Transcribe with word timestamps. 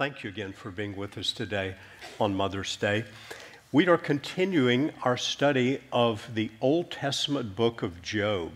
Thank 0.00 0.24
you 0.24 0.30
again 0.30 0.54
for 0.54 0.70
being 0.70 0.96
with 0.96 1.18
us 1.18 1.30
today 1.30 1.74
on 2.18 2.34
Mother's 2.34 2.74
Day. 2.74 3.04
We 3.70 3.86
are 3.86 3.98
continuing 3.98 4.92
our 5.02 5.18
study 5.18 5.82
of 5.92 6.26
the 6.34 6.50
Old 6.62 6.90
Testament 6.90 7.54
book 7.54 7.82
of 7.82 8.00
Job. 8.00 8.52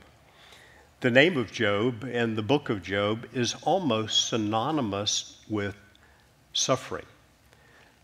The 1.00 1.10
name 1.10 1.36
of 1.36 1.52
Job 1.52 2.02
and 2.10 2.38
the 2.38 2.42
book 2.42 2.70
of 2.70 2.82
Job 2.82 3.26
is 3.34 3.56
almost 3.60 4.28
synonymous 4.28 5.44
with 5.46 5.76
suffering. 6.54 7.04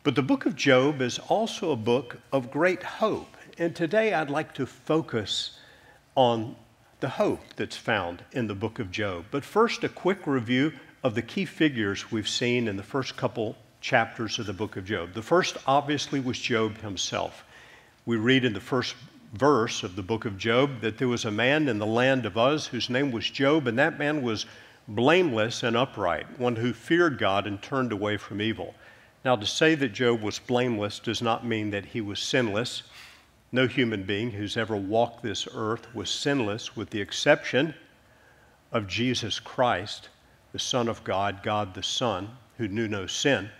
But 0.02 0.16
the 0.16 0.22
book 0.22 0.44
of 0.44 0.54
Job 0.54 1.00
is 1.00 1.18
also 1.18 1.72
a 1.72 1.76
book 1.76 2.18
of 2.34 2.50
great 2.50 2.82
hope. 2.82 3.38
And 3.56 3.74
today 3.74 4.12
I'd 4.12 4.28
like 4.28 4.52
to 4.56 4.66
focus 4.66 5.58
on 6.14 6.56
the 7.00 7.08
hope 7.08 7.40
that's 7.56 7.78
found 7.78 8.22
in 8.32 8.48
the 8.48 8.54
book 8.54 8.78
of 8.78 8.90
Job. 8.90 9.24
But 9.30 9.46
first, 9.46 9.82
a 9.82 9.88
quick 9.88 10.26
review 10.26 10.74
of 11.02 11.14
the 11.14 11.22
key 11.22 11.44
figures 11.44 12.12
we've 12.12 12.28
seen 12.28 12.68
in 12.68 12.76
the 12.76 12.82
first 12.82 13.16
couple 13.16 13.56
chapters 13.80 14.38
of 14.38 14.46
the 14.46 14.52
book 14.52 14.76
of 14.76 14.84
Job. 14.84 15.14
The 15.14 15.22
first, 15.22 15.56
obviously, 15.66 16.20
was 16.20 16.38
Job 16.38 16.78
himself. 16.78 17.44
We 18.04 18.16
read 18.16 18.44
in 18.44 18.52
the 18.52 18.60
first 18.60 18.94
verse 19.32 19.82
of 19.82 19.96
the 19.96 20.02
book 20.02 20.24
of 20.24 20.36
Job 20.36 20.80
that 20.80 20.98
there 20.98 21.08
was 21.08 21.24
a 21.24 21.30
man 21.30 21.68
in 21.68 21.78
the 21.78 21.86
land 21.86 22.26
of 22.26 22.36
Uz 22.36 22.66
whose 22.66 22.90
name 22.90 23.12
was 23.12 23.30
Job, 23.30 23.66
and 23.66 23.78
that 23.78 23.98
man 23.98 24.22
was 24.22 24.44
blameless 24.88 25.62
and 25.62 25.76
upright, 25.76 26.38
one 26.38 26.56
who 26.56 26.72
feared 26.72 27.16
God 27.16 27.46
and 27.46 27.62
turned 27.62 27.92
away 27.92 28.16
from 28.16 28.42
evil. 28.42 28.74
Now, 29.24 29.36
to 29.36 29.46
say 29.46 29.74
that 29.76 29.92
Job 29.92 30.20
was 30.22 30.38
blameless 30.38 30.98
does 30.98 31.22
not 31.22 31.46
mean 31.46 31.70
that 31.70 31.86
he 31.86 32.00
was 32.00 32.20
sinless. 32.20 32.82
No 33.52 33.66
human 33.66 34.02
being 34.02 34.32
who's 34.32 34.56
ever 34.56 34.76
walked 34.76 35.22
this 35.22 35.46
earth 35.54 35.94
was 35.94 36.10
sinless, 36.10 36.76
with 36.76 36.90
the 36.90 37.00
exception 37.00 37.74
of 38.72 38.86
Jesus 38.86 39.38
Christ, 39.40 40.08
the 40.52 40.58
Son 40.58 40.88
of 40.88 41.04
God, 41.04 41.42
God 41.42 41.74
the 41.74 41.82
Son, 41.82 42.30
who 42.58 42.68
knew 42.68 42.88
no 42.88 43.06
sin. 43.06 43.50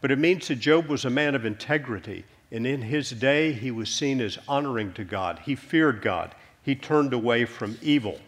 But 0.00 0.10
it 0.10 0.18
means 0.18 0.48
that 0.48 0.56
Job 0.56 0.86
was 0.86 1.04
a 1.04 1.10
man 1.10 1.34
of 1.34 1.44
integrity, 1.44 2.24
and 2.50 2.66
in 2.66 2.82
his 2.82 3.10
day 3.10 3.52
he 3.52 3.70
was 3.70 3.88
seen 3.88 4.20
as 4.20 4.38
honoring 4.48 4.92
to 4.94 5.04
God. 5.04 5.40
He 5.44 5.54
feared 5.54 6.02
God, 6.02 6.34
he 6.62 6.74
turned 6.74 7.12
away 7.12 7.44
from 7.44 7.78
evil. 7.82 8.18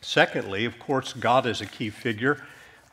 Secondly, 0.00 0.64
of 0.64 0.78
course, 0.78 1.12
God 1.12 1.46
is 1.46 1.60
a 1.60 1.66
key 1.66 1.90
figure. 1.90 2.42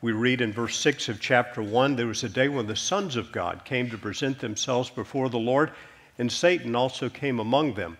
We 0.02 0.12
read 0.12 0.42
in 0.42 0.52
verse 0.52 0.78
6 0.78 1.10
of 1.10 1.20
chapter 1.20 1.62
1 1.62 1.96
there 1.96 2.08
was 2.08 2.24
a 2.24 2.30
day 2.30 2.50
when 2.50 2.68
the 2.68 2.76
sons 2.76 3.16
of 3.16 3.32
God 3.32 3.64
came 3.66 3.90
to 3.90 3.98
present 3.98 4.40
themselves 4.40 4.90
before 4.90 5.30
the 5.30 5.38
Lord 5.38 5.72
and 6.18 6.32
Satan 6.32 6.76
also 6.76 7.10
came 7.10 7.40
among 7.40 7.74
them. 7.74 7.98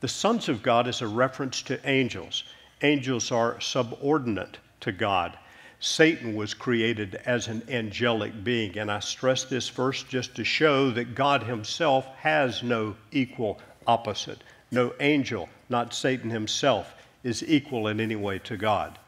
The 0.00 0.08
sons 0.08 0.48
of 0.48 0.62
God 0.62 0.86
is 0.86 1.00
a 1.00 1.08
reference 1.08 1.62
to 1.62 1.88
angels. 1.88 2.44
Angels 2.82 3.32
are 3.32 3.60
subordinate 3.60 4.58
to 4.80 4.92
God. 4.92 5.38
Satan 5.84 6.34
was 6.34 6.54
created 6.54 7.16
as 7.26 7.46
an 7.46 7.62
angelic 7.68 8.42
being, 8.42 8.78
and 8.78 8.90
I 8.90 9.00
stress 9.00 9.44
this 9.44 9.68
verse 9.68 10.02
just 10.02 10.34
to 10.36 10.42
show 10.42 10.90
that 10.92 11.14
God 11.14 11.42
Himself 11.42 12.06
has 12.16 12.62
no 12.62 12.96
equal 13.12 13.60
opposite. 13.86 14.38
No 14.70 14.94
angel, 14.98 15.46
not 15.68 15.92
Satan 15.92 16.30
himself, 16.30 16.94
is 17.22 17.46
equal 17.46 17.88
in 17.88 18.00
any 18.00 18.16
way 18.16 18.38
to 18.40 18.56
God. 18.56 18.98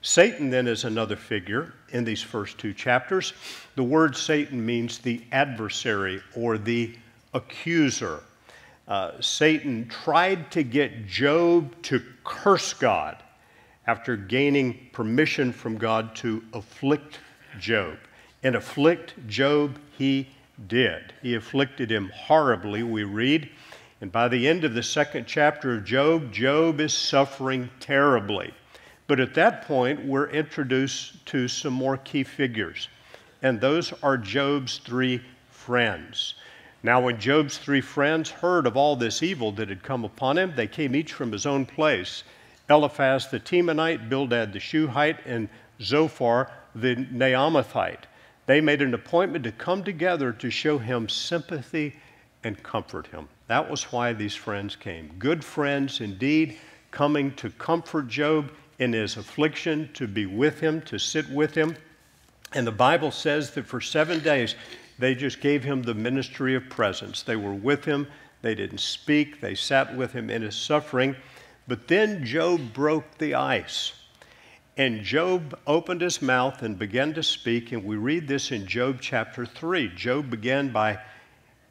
Satan 0.00 0.48
then 0.48 0.66
is 0.66 0.84
another 0.84 1.14
figure 1.14 1.74
in 1.90 2.04
these 2.04 2.22
first 2.22 2.56
two 2.56 2.72
chapters. 2.72 3.34
The 3.76 3.82
word 3.82 4.16
Satan 4.16 4.64
means 4.64 4.96
the 4.96 5.22
adversary 5.30 6.22
or 6.34 6.56
the 6.56 6.96
accuser. 7.34 8.22
Uh, 8.88 9.20
Satan 9.20 9.88
tried 9.88 10.50
to 10.52 10.62
get 10.62 11.06
Job 11.06 11.74
to 11.82 12.02
curse 12.24 12.72
God 12.72 13.18
after 13.86 14.16
gaining 14.16 14.88
permission 14.92 15.52
from 15.52 15.76
God 15.76 16.14
to 16.16 16.42
afflict 16.52 17.20
Job. 17.58 17.98
And 18.42 18.56
afflict 18.56 19.14
Job 19.26 19.78
he 19.96 20.28
did. 20.68 21.12
He 21.22 21.34
afflicted 21.34 21.90
him 21.90 22.10
horribly, 22.14 22.82
we 22.82 23.04
read. 23.04 23.48
And 24.00 24.10
by 24.12 24.28
the 24.28 24.46
end 24.48 24.64
of 24.64 24.74
the 24.74 24.82
second 24.82 25.26
chapter 25.26 25.74
of 25.74 25.84
Job, 25.84 26.32
Job 26.32 26.80
is 26.80 26.92
suffering 26.92 27.70
terribly. 27.80 28.52
But 29.06 29.20
at 29.20 29.34
that 29.34 29.66
point, 29.66 30.04
we're 30.04 30.30
introduced 30.30 31.24
to 31.26 31.48
some 31.48 31.72
more 31.72 31.98
key 31.98 32.24
figures. 32.24 32.88
And 33.42 33.60
those 33.60 33.92
are 34.02 34.16
Job's 34.16 34.78
three 34.78 35.22
friends. 35.50 36.34
Now, 36.82 37.00
when 37.00 37.18
Job's 37.18 37.58
three 37.58 37.80
friends 37.80 38.30
heard 38.30 38.66
of 38.66 38.76
all 38.76 38.96
this 38.96 39.22
evil 39.22 39.52
that 39.52 39.68
had 39.68 39.82
come 39.82 40.04
upon 40.04 40.36
him, 40.36 40.52
they 40.54 40.66
came 40.66 40.94
each 40.94 41.12
from 41.12 41.32
his 41.32 41.46
own 41.46 41.64
place 41.64 42.24
Eliphaz 42.68 43.28
the 43.28 43.40
Temanite, 43.40 44.08
Bildad 44.08 44.52
the 44.52 44.60
Shuhite, 44.60 45.24
and 45.26 45.48
Zophar 45.80 46.50
the 46.74 46.96
Naamathite. 46.96 48.04
They 48.46 48.60
made 48.60 48.82
an 48.82 48.94
appointment 48.94 49.44
to 49.44 49.52
come 49.52 49.84
together 49.84 50.32
to 50.32 50.50
show 50.50 50.78
him 50.78 51.08
sympathy 51.08 51.94
and 52.42 52.62
comfort 52.62 53.06
him. 53.06 53.28
That 53.46 53.70
was 53.70 53.84
why 53.92 54.12
these 54.12 54.34
friends 54.34 54.76
came. 54.76 55.12
Good 55.18 55.44
friends 55.44 56.00
indeed, 56.00 56.58
coming 56.90 57.34
to 57.36 57.50
comfort 57.50 58.08
Job 58.08 58.50
in 58.78 58.92
his 58.92 59.16
affliction, 59.16 59.90
to 59.94 60.06
be 60.06 60.26
with 60.26 60.60
him, 60.60 60.82
to 60.82 60.98
sit 60.98 61.28
with 61.30 61.54
him. 61.54 61.76
And 62.52 62.66
the 62.66 62.72
Bible 62.72 63.10
says 63.10 63.50
that 63.52 63.66
for 63.66 63.80
seven 63.80 64.20
days 64.20 64.54
they 64.98 65.14
just 65.14 65.40
gave 65.40 65.64
him 65.64 65.82
the 65.82 65.94
ministry 65.94 66.54
of 66.54 66.68
presence. 66.68 67.22
They 67.22 67.36
were 67.36 67.54
with 67.54 67.84
him, 67.84 68.06
they 68.42 68.54
didn't 68.54 68.80
speak, 68.80 69.40
they 69.40 69.54
sat 69.54 69.94
with 69.96 70.12
him 70.12 70.30
in 70.30 70.42
his 70.42 70.54
suffering. 70.54 71.16
But 71.66 71.88
then 71.88 72.24
Job 72.24 72.72
broke 72.72 73.18
the 73.18 73.34
ice. 73.34 73.92
And 74.76 75.02
Job 75.02 75.58
opened 75.66 76.00
his 76.00 76.20
mouth 76.20 76.62
and 76.62 76.78
began 76.78 77.14
to 77.14 77.22
speak, 77.22 77.72
and 77.72 77.84
we 77.84 77.96
read 77.96 78.26
this 78.26 78.50
in 78.50 78.66
Job 78.66 78.98
chapter 79.00 79.46
3. 79.46 79.88
Job 79.94 80.30
began 80.30 80.70
by 80.70 80.98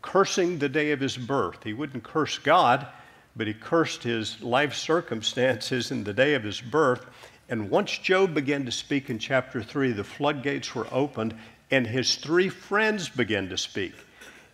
cursing 0.02 0.58
the 0.58 0.70
day 0.70 0.92
of 0.92 1.02
his 1.02 1.18
birth. 1.18 1.64
He 1.64 1.74
wouldn't 1.74 2.03
curse 2.03 2.38
God, 2.38 2.88
but 3.36 3.48
he 3.48 3.53
cursed 3.53 4.03
his 4.03 4.42
life 4.42 4.74
circumstances 4.74 5.92
in 5.92 6.03
the 6.06 6.14
day 6.14 6.34
of 6.34 6.44
his 6.44 6.62
birth. 6.62 7.06
And 7.50 7.70
once 7.70 7.98
Job 7.98 8.34
began 8.34 8.66
to 8.66 8.72
speak 8.72 9.09
in 9.09 9.20
chapter 9.20 9.62
3, 9.62 9.92
the 9.92 10.03
floodgates 10.03 10.74
were 10.74 10.88
opened, 10.92 11.36
and 11.70 11.86
his 11.86 12.16
three 12.16 12.50
friends 12.50 13.09
began 13.09 13.50
to 13.50 13.58
speak. 13.58 13.94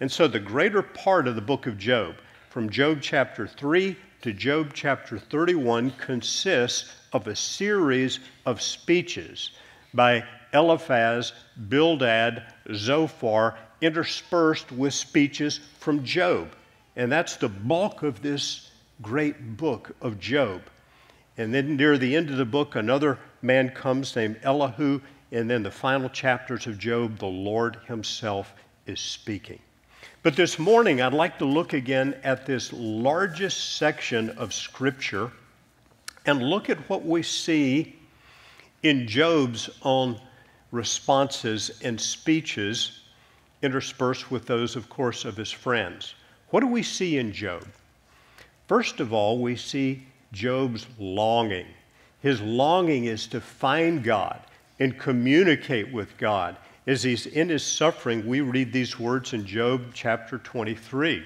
And 0.02 0.12
so 0.12 0.28
the 0.28 0.40
greater 0.40 0.82
part 0.82 1.28
of 1.28 1.36
the 1.36 1.42
book 1.42 1.68
of 1.68 1.78
Job, 1.78 2.16
from 2.50 2.70
Job 2.70 3.00
chapter 3.02 3.46
3 3.46 3.96
to 4.22 4.34
Job 4.34 4.72
chapter 4.74 5.18
31, 5.18 5.92
consists 5.92 6.94
of 7.14 7.28
a 7.28 7.36
series 7.36 8.20
of 8.46 8.62
speeches 8.62 9.52
by 9.94 10.24
Eliphaz, 10.54 11.34
Bildad, 11.70 12.54
Zophar, 12.74 13.58
interspersed 13.82 14.72
with 14.72 14.94
speeches 14.94 15.60
from 15.80 16.04
Job. 16.04 16.50
And 16.96 17.12
that's 17.12 17.38
the 17.38 17.50
bulk 17.50 18.04
of 18.04 18.22
this 18.22 18.72
great 19.02 19.58
book 19.58 19.96
of 20.02 20.20
Job. 20.20 20.64
And 21.38 21.54
then 21.54 21.78
near 21.78 21.98
the 21.98 22.16
end 22.16 22.30
of 22.30 22.38
the 22.38 22.46
book, 22.46 22.76
another 22.76 23.18
man 23.42 23.70
comes 23.70 24.16
named 24.16 24.40
Elihu, 24.44 25.00
and 25.32 25.50
then 25.50 25.64
the 25.64 25.72
final 25.72 26.10
chapters 26.10 26.68
of 26.68 26.78
Job, 26.78 27.20
the 27.20 27.26
Lord 27.26 27.78
Himself 27.88 28.54
is 28.86 29.00
speaking. 29.00 29.60
But 30.22 30.36
this 30.36 30.60
morning, 30.60 31.02
I'd 31.02 31.14
like 31.14 31.38
to 31.38 31.46
look 31.46 31.72
again 31.72 32.14
at 32.26 32.46
this 32.46 32.74
largest 32.74 33.78
section 33.78 34.32
of 34.32 34.54
Scripture 34.54 35.32
and 36.26 36.42
look 36.42 36.70
at 36.70 36.78
what 36.90 37.06
we 37.06 37.24
see 37.24 37.96
in 38.84 39.08
Job's 39.08 39.70
own 39.82 40.20
responses 40.72 41.80
and 41.86 42.00
speeches, 42.00 43.00
interspersed 43.62 44.30
with 44.30 44.46
those, 44.46 44.76
of 44.76 44.90
course, 44.90 45.24
of 45.24 45.38
his 45.38 45.52
friends. 45.52 46.16
What 46.50 46.60
do 46.60 46.68
we 46.68 46.84
see 46.84 47.18
in 47.18 47.32
Job? 47.32 47.66
First 48.68 49.00
of 49.00 49.14
all, 49.14 49.40
we 49.40 49.56
see 49.56 50.06
Job's 50.34 50.86
longing. 51.00 51.68
His 52.22 52.42
longing 52.42 53.06
is 53.06 53.26
to 53.28 53.40
find 53.40 54.04
God 54.04 54.42
and 54.80 55.00
communicate 55.00 55.94
with 55.94 56.18
God. 56.18 56.58
As 56.90 57.04
he's 57.04 57.28
in 57.28 57.50
his 57.50 57.64
suffering, 57.64 58.26
we 58.26 58.42
read 58.42 58.74
these 58.74 58.98
words 58.98 59.34
in 59.34 59.46
Job 59.46 59.94
chapter 59.94 60.40
23. 60.40 61.24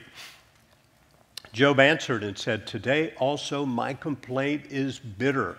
Job 1.54 1.80
answered 1.80 2.22
and 2.22 2.38
said, 2.38 2.68
Today 2.68 3.14
also 3.18 3.66
my 3.66 3.94
complaint 3.94 4.66
is 4.70 5.00
bitter. 5.00 5.56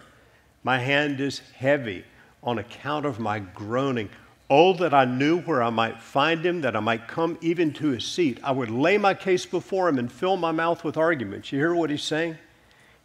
My 0.62 0.76
hand 0.76 1.22
is 1.22 1.38
heavy 1.38 2.04
on 2.42 2.58
account 2.58 3.06
of 3.06 3.18
my 3.18 3.38
groaning. 3.38 4.10
Oh, 4.50 4.74
that 4.74 4.92
I 4.92 5.06
knew 5.06 5.40
where 5.40 5.62
I 5.62 5.70
might 5.70 5.98
find 6.02 6.44
him, 6.44 6.60
that 6.60 6.76
I 6.76 6.80
might 6.80 7.08
come 7.08 7.38
even 7.40 7.72
to 7.72 7.88
his 7.88 8.04
seat. 8.04 8.38
I 8.44 8.52
would 8.52 8.70
lay 8.70 8.98
my 8.98 9.14
case 9.14 9.46
before 9.46 9.88
him 9.88 9.98
and 9.98 10.12
fill 10.12 10.36
my 10.36 10.52
mouth 10.52 10.84
with 10.84 10.98
arguments. 10.98 11.50
You 11.50 11.60
hear 11.60 11.74
what 11.74 11.88
he's 11.88 12.02
saying? 12.02 12.36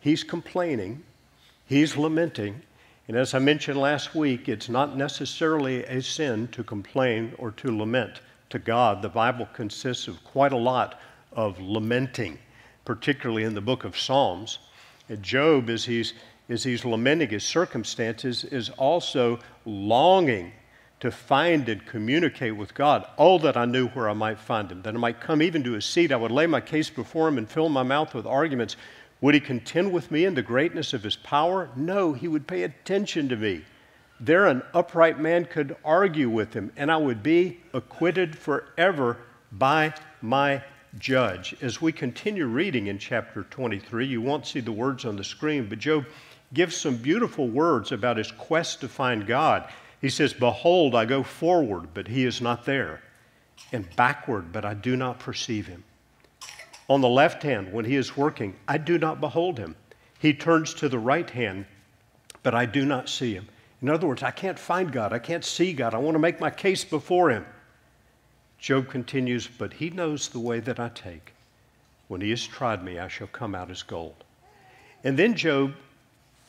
He's 0.01 0.25
complaining, 0.25 1.03
he's 1.65 1.95
lamenting, 1.95 2.61
and 3.09 3.17
as 3.17 3.33
I 3.33 3.39
mentioned 3.39 3.79
last 3.79 4.13
week, 4.13 4.47
it's 4.47 4.69
not 4.69 4.95
necessarily 4.95 5.83
a 5.85 5.99
sin 5.99 6.47
to 6.49 6.63
complain 6.63 7.33
or 7.39 7.49
to 7.53 7.75
lament 7.75 8.21
to 8.51 8.59
God. 8.59 9.01
The 9.01 9.09
Bible 9.09 9.49
consists 9.51 10.07
of 10.07 10.23
quite 10.23 10.51
a 10.51 10.57
lot 10.57 10.99
of 11.33 11.59
lamenting, 11.59 12.37
particularly 12.85 13.45
in 13.45 13.55
the 13.55 13.61
book 13.61 13.83
of 13.83 13.97
Psalms. 13.97 14.59
And 15.09 15.23
Job, 15.23 15.71
as 15.71 15.85
he's, 15.85 16.13
as 16.49 16.63
he's 16.63 16.85
lamenting 16.85 17.29
his 17.29 17.43
circumstances, 17.43 18.43
is 18.43 18.69
also 18.69 19.39
longing 19.65 20.51
to 20.99 21.09
find 21.09 21.67
and 21.67 21.83
communicate 21.87 22.55
with 22.55 22.75
God. 22.75 23.07
Oh, 23.17 23.39
that 23.39 23.57
I 23.57 23.65
knew 23.65 23.87
where 23.87 24.07
I 24.07 24.13
might 24.13 24.37
find 24.37 24.71
him, 24.71 24.83
that 24.83 24.93
I 24.93 24.97
might 24.97 25.19
come 25.19 25.41
even 25.41 25.63
to 25.63 25.71
his 25.71 25.85
seat. 25.85 26.11
I 26.11 26.15
would 26.15 26.29
lay 26.29 26.45
my 26.45 26.61
case 26.61 26.91
before 26.91 27.27
him 27.27 27.39
and 27.39 27.49
fill 27.49 27.69
my 27.69 27.81
mouth 27.81 28.13
with 28.13 28.27
arguments. 28.27 28.75
Would 29.21 29.33
he 29.33 29.41
contend 29.41 29.91
with 29.91 30.11
me 30.11 30.25
in 30.25 30.35
the 30.35 30.41
greatness 30.41 30.93
of 30.93 31.03
his 31.03 31.17
power? 31.17 31.69
No, 31.75 32.13
he 32.13 32.27
would 32.27 32.47
pay 32.47 32.63
attention 32.63 33.27
to 33.29 33.35
me. 33.35 33.63
There, 34.19 34.47
an 34.47 34.63
upright 34.73 35.19
man 35.19 35.45
could 35.45 35.75
argue 35.83 36.29
with 36.29 36.53
him, 36.53 36.71
and 36.75 36.91
I 36.91 36.97
would 36.97 37.23
be 37.23 37.59
acquitted 37.73 38.37
forever 38.37 39.17
by 39.51 39.93
my 40.21 40.61
judge. 40.97 41.55
As 41.61 41.81
we 41.81 41.91
continue 41.91 42.45
reading 42.45 42.87
in 42.87 42.97
chapter 42.97 43.43
23, 43.43 44.05
you 44.05 44.21
won't 44.21 44.47
see 44.47 44.59
the 44.59 44.71
words 44.71 45.05
on 45.05 45.15
the 45.15 45.23
screen, 45.23 45.67
but 45.67 45.79
Job 45.79 46.05
gives 46.53 46.75
some 46.75 46.97
beautiful 46.97 47.47
words 47.47 47.91
about 47.91 48.17
his 48.17 48.31
quest 48.31 48.81
to 48.81 48.87
find 48.87 49.27
God. 49.27 49.69
He 50.01 50.09
says, 50.09 50.33
Behold, 50.33 50.95
I 50.95 51.05
go 51.05 51.23
forward, 51.23 51.89
but 51.93 52.07
he 52.07 52.25
is 52.25 52.41
not 52.41 52.65
there, 52.65 53.01
and 53.71 53.95
backward, 53.95 54.51
but 54.51 54.65
I 54.65 54.73
do 54.73 54.95
not 54.95 55.19
perceive 55.19 55.67
him. 55.67 55.83
On 56.89 57.01
the 57.01 57.07
left 57.07 57.43
hand, 57.43 57.71
when 57.71 57.85
he 57.85 57.95
is 57.95 58.17
working, 58.17 58.55
I 58.67 58.79
do 58.79 58.97
not 58.97 59.21
behold 59.21 59.59
him. 59.59 59.75
He 60.17 60.33
turns 60.33 60.73
to 60.75 60.89
the 60.89 60.97
right 60.97 61.29
hand, 61.29 61.65
but 62.41 62.55
I 62.55 62.65
do 62.65 62.83
not 62.83 63.07
see 63.07 63.33
him. 63.33 63.47
In 63.81 63.89
other 63.89 64.07
words, 64.07 64.23
I 64.23 64.31
can't 64.31 64.59
find 64.59 64.91
God. 64.91 65.13
I 65.13 65.19
can't 65.19 65.45
see 65.45 65.71
God. 65.71 65.93
I 65.93 65.99
want 65.99 66.15
to 66.15 66.19
make 66.19 66.39
my 66.39 66.49
case 66.49 66.83
before 66.83 67.29
him. 67.29 67.45
Job 68.57 68.89
continues, 68.89 69.47
But 69.47 69.73
he 69.73 69.89
knows 69.91 70.27
the 70.27 70.39
way 70.39 70.59
that 70.59 70.79
I 70.79 70.89
take. 70.89 71.33
When 72.07 72.21
he 72.21 72.31
has 72.31 72.45
tried 72.45 72.83
me, 72.83 72.99
I 72.99 73.07
shall 73.07 73.27
come 73.27 73.53
out 73.53 73.69
as 73.69 73.83
gold. 73.83 74.23
And 75.03 75.17
then 75.17 75.35
Job 75.35 75.75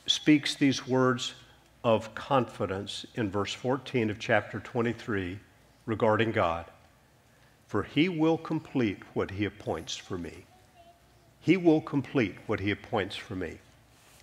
speaks 0.07 0.55
these 0.55 0.87
words 0.87 1.35
of 1.83 2.13
confidence 2.15 3.05
in 3.15 3.29
verse 3.29 3.53
14 3.53 4.09
of 4.09 4.19
chapter 4.19 4.59
23 4.59 5.39
regarding 5.85 6.31
God. 6.31 6.65
For 7.71 7.83
he 7.83 8.09
will 8.09 8.37
complete 8.37 8.97
what 9.13 9.31
he 9.31 9.45
appoints 9.45 9.95
for 9.95 10.17
me. 10.17 10.43
He 11.39 11.55
will 11.55 11.79
complete 11.79 12.35
what 12.45 12.59
he 12.59 12.69
appoints 12.69 13.15
for 13.15 13.33
me. 13.33 13.59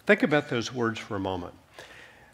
Think 0.04 0.22
about 0.22 0.50
those 0.50 0.74
words 0.74 0.98
for 0.98 1.16
a 1.16 1.20
moment. 1.20 1.54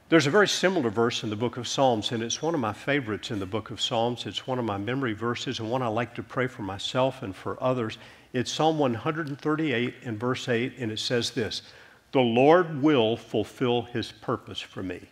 There's 0.09 0.27
a 0.27 0.33
very 0.33 0.49
similar 0.49 0.91
verse 0.91 1.23
in 1.23 1.31
the 1.31 1.37
book 1.37 1.57
of 1.57 1.69
Psalms, 1.69 2.11
and 2.11 2.21
it's 2.21 2.43
one 2.43 2.53
of 2.53 2.59
my 2.59 2.73
favorites 2.73 3.31
in 3.31 3.39
the 3.39 3.47
book 3.47 3.71
of 3.71 3.81
Psalms. 3.81 4.27
It's 4.27 4.49
one 4.49 4.59
of 4.59 4.65
my 4.65 4.77
memory 4.77 5.13
verses 5.13 5.61
and 5.61 5.71
one 5.71 5.83
I 5.83 5.87
like 5.87 6.17
to 6.17 6.23
pray 6.25 6.49
for 6.49 6.63
myself 6.63 7.23
and 7.23 7.37
for 7.37 7.63
others. 7.63 7.97
It's 8.33 8.51
Psalm 8.51 8.81
138 8.81 9.95
in 10.03 10.19
verse 10.19 10.49
8, 10.49 10.73
and 10.79 10.91
it 10.91 10.99
says 10.99 11.31
this 11.31 11.63
The 12.11 12.19
Lord 12.19 12.83
will 12.83 13.17
fulfill 13.17 13.83
his 13.83 14.11
purpose 14.11 14.61
for 14.61 14.83
me. 14.83 15.03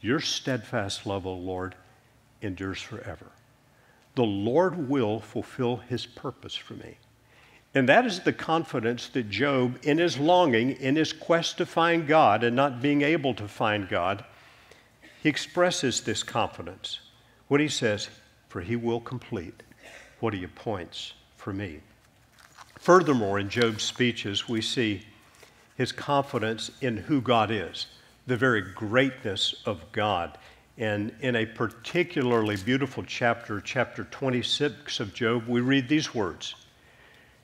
Your 0.00 0.18
steadfast 0.18 1.06
love, 1.06 1.24
O 1.24 1.34
Lord, 1.34 1.76
endures 2.42 2.82
forever. 2.82 3.30
The 4.18 4.24
Lord 4.24 4.88
will 4.88 5.20
fulfill 5.20 5.76
his 5.76 6.04
purpose 6.04 6.56
for 6.56 6.74
me. 6.74 6.96
And 7.72 7.88
that 7.88 8.04
is 8.04 8.18
the 8.18 8.32
confidence 8.32 9.08
that 9.10 9.30
Job, 9.30 9.78
in 9.84 9.98
his 9.98 10.18
longing, 10.18 10.72
in 10.72 10.96
his 10.96 11.12
quest 11.12 11.58
to 11.58 11.64
find 11.64 12.04
God 12.04 12.42
and 12.42 12.56
not 12.56 12.82
being 12.82 13.02
able 13.02 13.32
to 13.34 13.46
find 13.46 13.88
God, 13.88 14.24
he 15.22 15.28
expresses 15.28 16.00
this 16.00 16.24
confidence 16.24 16.98
when 17.46 17.60
he 17.60 17.68
says, 17.68 18.08
For 18.48 18.60
he 18.60 18.74
will 18.74 18.98
complete 18.98 19.62
what 20.18 20.34
he 20.34 20.42
appoints 20.42 21.12
for 21.36 21.52
me. 21.52 21.78
Furthermore, 22.80 23.38
in 23.38 23.48
Job's 23.48 23.84
speeches, 23.84 24.48
we 24.48 24.60
see 24.60 25.02
his 25.76 25.92
confidence 25.92 26.72
in 26.80 26.96
who 26.96 27.20
God 27.20 27.52
is, 27.52 27.86
the 28.26 28.36
very 28.36 28.62
greatness 28.62 29.62
of 29.64 29.92
God. 29.92 30.36
And 30.78 31.12
in 31.20 31.34
a 31.34 31.44
particularly 31.44 32.56
beautiful 32.56 33.02
chapter, 33.02 33.60
chapter 33.60 34.04
26 34.04 35.00
of 35.00 35.12
Job, 35.12 35.48
we 35.48 35.60
read 35.60 35.88
these 35.88 36.14
words 36.14 36.54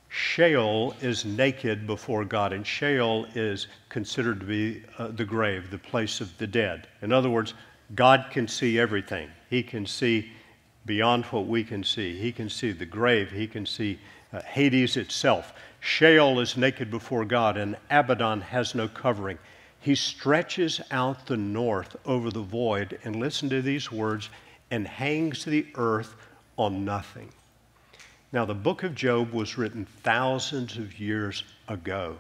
Sheol 0.09 0.95
is 1.01 1.25
naked 1.25 1.89
before 1.89 2.25
God, 2.25 2.53
and 2.53 2.65
Sheol 2.65 3.27
is 3.35 3.67
considered 3.89 4.39
to 4.39 4.47
be 4.47 4.85
uh, 4.99 5.09
the 5.09 5.25
grave, 5.25 5.73
the 5.73 5.79
place 5.79 6.21
of 6.21 6.39
the 6.39 6.47
dead. 6.47 6.87
In 7.03 7.13
other 7.13 7.29
words, 7.29 7.55
God 7.97 8.27
can 8.31 8.47
see 8.47 8.79
everything. 8.79 9.29
He 9.51 9.65
can 9.65 9.85
see 9.85 10.31
beyond 10.87 11.25
what 11.27 11.47
we 11.49 11.65
can 11.65 11.83
see. 11.83 12.17
He 12.17 12.31
can 12.31 12.49
see 12.49 12.71
the 12.71 12.87
grave, 12.87 13.33
He 13.33 13.49
can 13.49 13.67
see 13.67 13.99
uh, 14.33 14.43
Hades 14.43 14.97
itself. 14.97 15.53
Sheol 15.81 16.39
is 16.39 16.57
naked 16.57 16.89
before 16.89 17.25
God, 17.25 17.57
and 17.57 17.77
Abaddon 17.91 18.43
has 18.43 18.77
no 18.77 18.87
covering. 18.87 19.39
He 19.85 19.97
stretches 19.97 20.81
out 20.91 21.27
the 21.27 21.37
north 21.37 21.95
over 22.07 22.31
the 22.31 22.41
void, 22.41 22.99
and 23.05 23.17
listen 23.17 23.51
to 23.51 23.61
these 23.61 23.93
words, 23.93 24.31
and 24.71 24.89
hangs 24.89 25.45
the 25.45 25.67
earth 25.75 26.17
on 26.57 26.87
nothing. 26.87 27.29
Now, 28.33 28.47
the 28.47 28.55
book 28.55 28.83
of 28.83 28.95
Job 28.95 29.35
was 29.35 29.59
written 29.59 29.85
thousands 30.03 30.79
of 30.79 30.99
years 30.99 31.45
ago. 31.69 32.19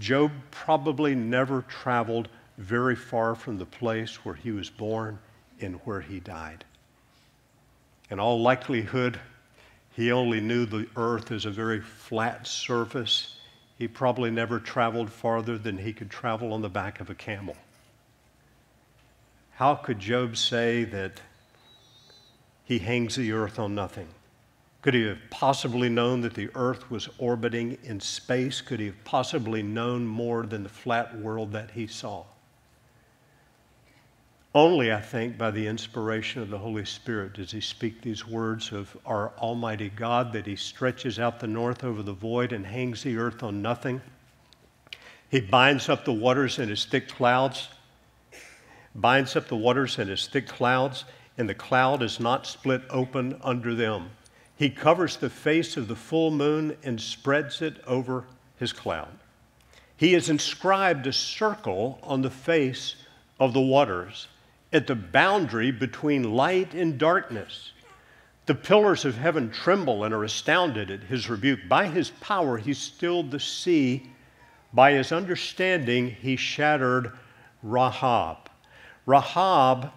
Job 0.00 0.32
probably 0.50 1.14
never 1.14 1.62
traveled 1.62 2.28
very 2.58 2.96
far 2.96 3.36
from 3.36 3.58
the 3.58 3.66
place 3.66 4.24
where 4.24 4.34
he 4.34 4.50
was 4.50 4.68
born 4.68 5.20
and 5.60 5.76
where 5.84 6.00
he 6.00 6.18
died. 6.18 6.64
In 8.10 8.18
all 8.18 8.42
likelihood, 8.42 9.20
he 9.92 10.10
only 10.10 10.40
knew 10.40 10.66
the 10.66 10.88
earth 10.96 11.30
as 11.30 11.44
a 11.44 11.52
very 11.52 11.80
flat 11.80 12.48
surface. 12.48 13.33
He 13.78 13.88
probably 13.88 14.30
never 14.30 14.60
traveled 14.60 15.10
farther 15.10 15.58
than 15.58 15.78
he 15.78 15.92
could 15.92 16.10
travel 16.10 16.52
on 16.52 16.62
the 16.62 16.68
back 16.68 17.00
of 17.00 17.10
a 17.10 17.14
camel. 17.14 17.56
How 19.56 19.74
could 19.74 19.98
Job 19.98 20.36
say 20.36 20.84
that 20.84 21.20
he 22.64 22.78
hangs 22.78 23.16
the 23.16 23.32
earth 23.32 23.58
on 23.58 23.74
nothing? 23.74 24.08
Could 24.82 24.94
he 24.94 25.06
have 25.06 25.30
possibly 25.30 25.88
known 25.88 26.20
that 26.20 26.34
the 26.34 26.50
earth 26.54 26.90
was 26.90 27.08
orbiting 27.18 27.78
in 27.84 28.00
space? 28.00 28.60
Could 28.60 28.80
he 28.80 28.86
have 28.86 29.04
possibly 29.04 29.62
known 29.62 30.06
more 30.06 30.44
than 30.44 30.62
the 30.62 30.68
flat 30.68 31.16
world 31.18 31.52
that 31.52 31.70
he 31.70 31.86
saw? 31.86 32.24
Only, 34.56 34.92
I 34.92 35.00
think, 35.00 35.36
by 35.36 35.50
the 35.50 35.66
inspiration 35.66 36.40
of 36.40 36.48
the 36.48 36.58
Holy 36.58 36.84
Spirit 36.84 37.34
does 37.34 37.50
he 37.50 37.60
speak 37.60 38.00
these 38.00 38.24
words 38.24 38.70
of 38.70 38.96
our 39.04 39.32
Almighty 39.36 39.88
God 39.88 40.32
that 40.32 40.46
he 40.46 40.54
stretches 40.54 41.18
out 41.18 41.40
the 41.40 41.48
north 41.48 41.82
over 41.82 42.04
the 42.04 42.12
void 42.12 42.52
and 42.52 42.64
hangs 42.64 43.02
the 43.02 43.16
earth 43.16 43.42
on 43.42 43.62
nothing. 43.62 44.00
He 45.28 45.40
binds 45.40 45.88
up 45.88 46.04
the 46.04 46.12
waters 46.12 46.60
in 46.60 46.68
his 46.68 46.84
thick 46.84 47.08
clouds, 47.08 47.68
binds 48.94 49.34
up 49.34 49.48
the 49.48 49.56
waters 49.56 49.98
in 49.98 50.06
his 50.06 50.28
thick 50.28 50.46
clouds, 50.46 51.04
and 51.36 51.48
the 51.48 51.54
cloud 51.54 52.00
is 52.00 52.20
not 52.20 52.46
split 52.46 52.82
open 52.90 53.40
under 53.42 53.74
them. 53.74 54.10
He 54.54 54.70
covers 54.70 55.16
the 55.16 55.30
face 55.30 55.76
of 55.76 55.88
the 55.88 55.96
full 55.96 56.30
moon 56.30 56.76
and 56.84 57.00
spreads 57.00 57.60
it 57.60 57.82
over 57.88 58.26
his 58.56 58.72
cloud. 58.72 59.18
He 59.96 60.12
has 60.12 60.30
inscribed 60.30 61.08
a 61.08 61.12
circle 61.12 61.98
on 62.04 62.22
the 62.22 62.30
face 62.30 62.94
of 63.40 63.52
the 63.52 63.60
waters 63.60 64.28
at 64.74 64.86
the 64.88 64.94
boundary 64.94 65.70
between 65.70 66.34
light 66.34 66.74
and 66.74 66.98
darkness. 66.98 67.72
The 68.46 68.54
pillars 68.54 69.06
of 69.06 69.16
heaven 69.16 69.50
tremble 69.50 70.04
and 70.04 70.12
are 70.12 70.24
astounded 70.24 70.90
at 70.90 71.04
his 71.04 71.30
rebuke. 71.30 71.60
By 71.68 71.86
his 71.86 72.10
power, 72.10 72.58
he 72.58 72.74
stilled 72.74 73.30
the 73.30 73.40
sea. 73.40 74.10
By 74.74 74.92
his 74.92 75.12
understanding, 75.12 76.10
he 76.10 76.36
shattered 76.36 77.12
Rahab. 77.62 78.50
Rahab 79.06 79.92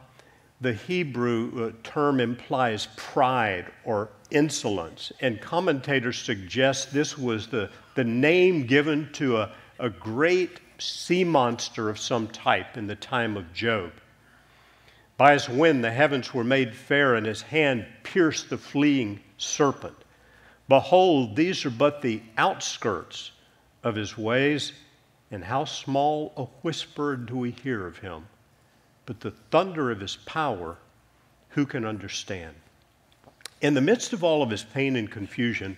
the 0.61 0.73
Hebrew 0.73 1.67
uh, 1.67 1.71
term 1.83 2.19
implies 2.19 2.87
pride 2.95 3.71
or 3.83 4.09
insolence, 4.31 5.11
and 5.21 5.39
commentators 5.39 6.17
suggest 6.17 6.91
this 6.91 7.17
was 7.17 7.47
the, 7.47 7.69
the 7.95 8.03
name 8.03 8.65
given 8.65 9.09
to 9.13 9.37
a, 9.37 9.51
a 9.79 9.89
great 9.89 10.59
sea 10.79 11.23
monster 11.23 11.89
of 11.89 11.99
some 11.99 12.27
type 12.27 12.77
in 12.77 12.87
the 12.87 12.95
time 12.95 13.37
of 13.37 13.53
Job. 13.53 13.91
By 15.17 15.33
his 15.33 15.49
wind 15.49 15.83
the 15.83 15.91
heavens 15.91 16.33
were 16.33 16.43
made 16.43 16.75
fair, 16.75 17.15
and 17.15 17.25
his 17.25 17.41
hand 17.41 17.85
pierced 18.03 18.49
the 18.49 18.57
fleeing 18.57 19.19
serpent. 19.37 19.97
Behold, 20.69 21.35
these 21.35 21.65
are 21.65 21.71
but 21.71 22.01
the 22.01 22.21
outskirts 22.37 23.31
of 23.83 23.95
his 23.95 24.17
ways, 24.17 24.73
and 25.31 25.43
how 25.43 25.65
small 25.65 26.33
a 26.37 26.43
whisper 26.63 27.15
do 27.15 27.35
we 27.35 27.51
hear 27.51 27.87
of 27.87 27.97
him 27.97 28.27
but 29.07 29.21
the 29.21 29.31
thunder 29.31 29.89
of 29.89 30.01
his 30.01 30.17
power, 30.17 30.77
who 31.49 31.65
can 31.65 31.85
understand? 31.85 32.53
In 33.61 33.73
the 33.73 33.81
midst 33.81 34.13
of 34.13 34.23
all 34.23 34.43
of 34.43 34.51
his 34.51 34.63
pain 34.63 34.95
and 34.97 35.09
confusion, 35.09 35.77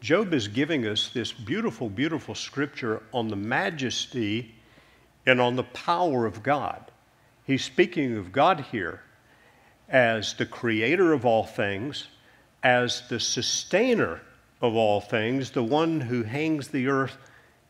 Job 0.00 0.32
is 0.32 0.48
giving 0.48 0.86
us 0.86 1.10
this 1.10 1.30
beautiful, 1.30 1.90
beautiful 1.90 2.34
scripture 2.34 3.02
on 3.12 3.28
the 3.28 3.36
majesty 3.36 4.54
and 5.26 5.40
on 5.40 5.56
the 5.56 5.62
power 5.62 6.24
of 6.24 6.42
God. 6.42 6.90
He's 7.50 7.64
speaking 7.64 8.16
of 8.16 8.30
God 8.30 8.60
here 8.70 9.00
as 9.88 10.34
the 10.34 10.46
creator 10.46 11.12
of 11.12 11.26
all 11.26 11.42
things, 11.42 12.06
as 12.62 13.08
the 13.08 13.18
sustainer 13.18 14.20
of 14.62 14.76
all 14.76 15.00
things, 15.00 15.50
the 15.50 15.64
one 15.64 16.00
who 16.00 16.22
hangs 16.22 16.68
the 16.68 16.86
earth 16.86 17.16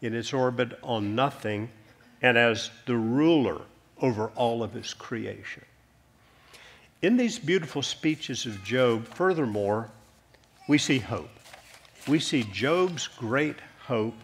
in 0.02 0.14
its 0.14 0.34
orbit 0.34 0.78
on 0.82 1.14
nothing, 1.14 1.70
and 2.20 2.36
as 2.36 2.70
the 2.84 2.94
ruler 2.94 3.62
over 4.02 4.28
all 4.36 4.62
of 4.62 4.74
his 4.74 4.92
creation. 4.92 5.64
in 7.00 7.16
these 7.16 7.38
beautiful 7.38 7.80
speeches 7.80 8.44
of 8.44 8.62
Job, 8.62 9.06
furthermore, 9.06 9.90
we 10.68 10.76
see 10.76 10.98
hope. 10.98 11.30
We 12.06 12.18
see 12.18 12.42
Job's 12.52 13.08
great 13.08 13.56
hope, 13.86 14.20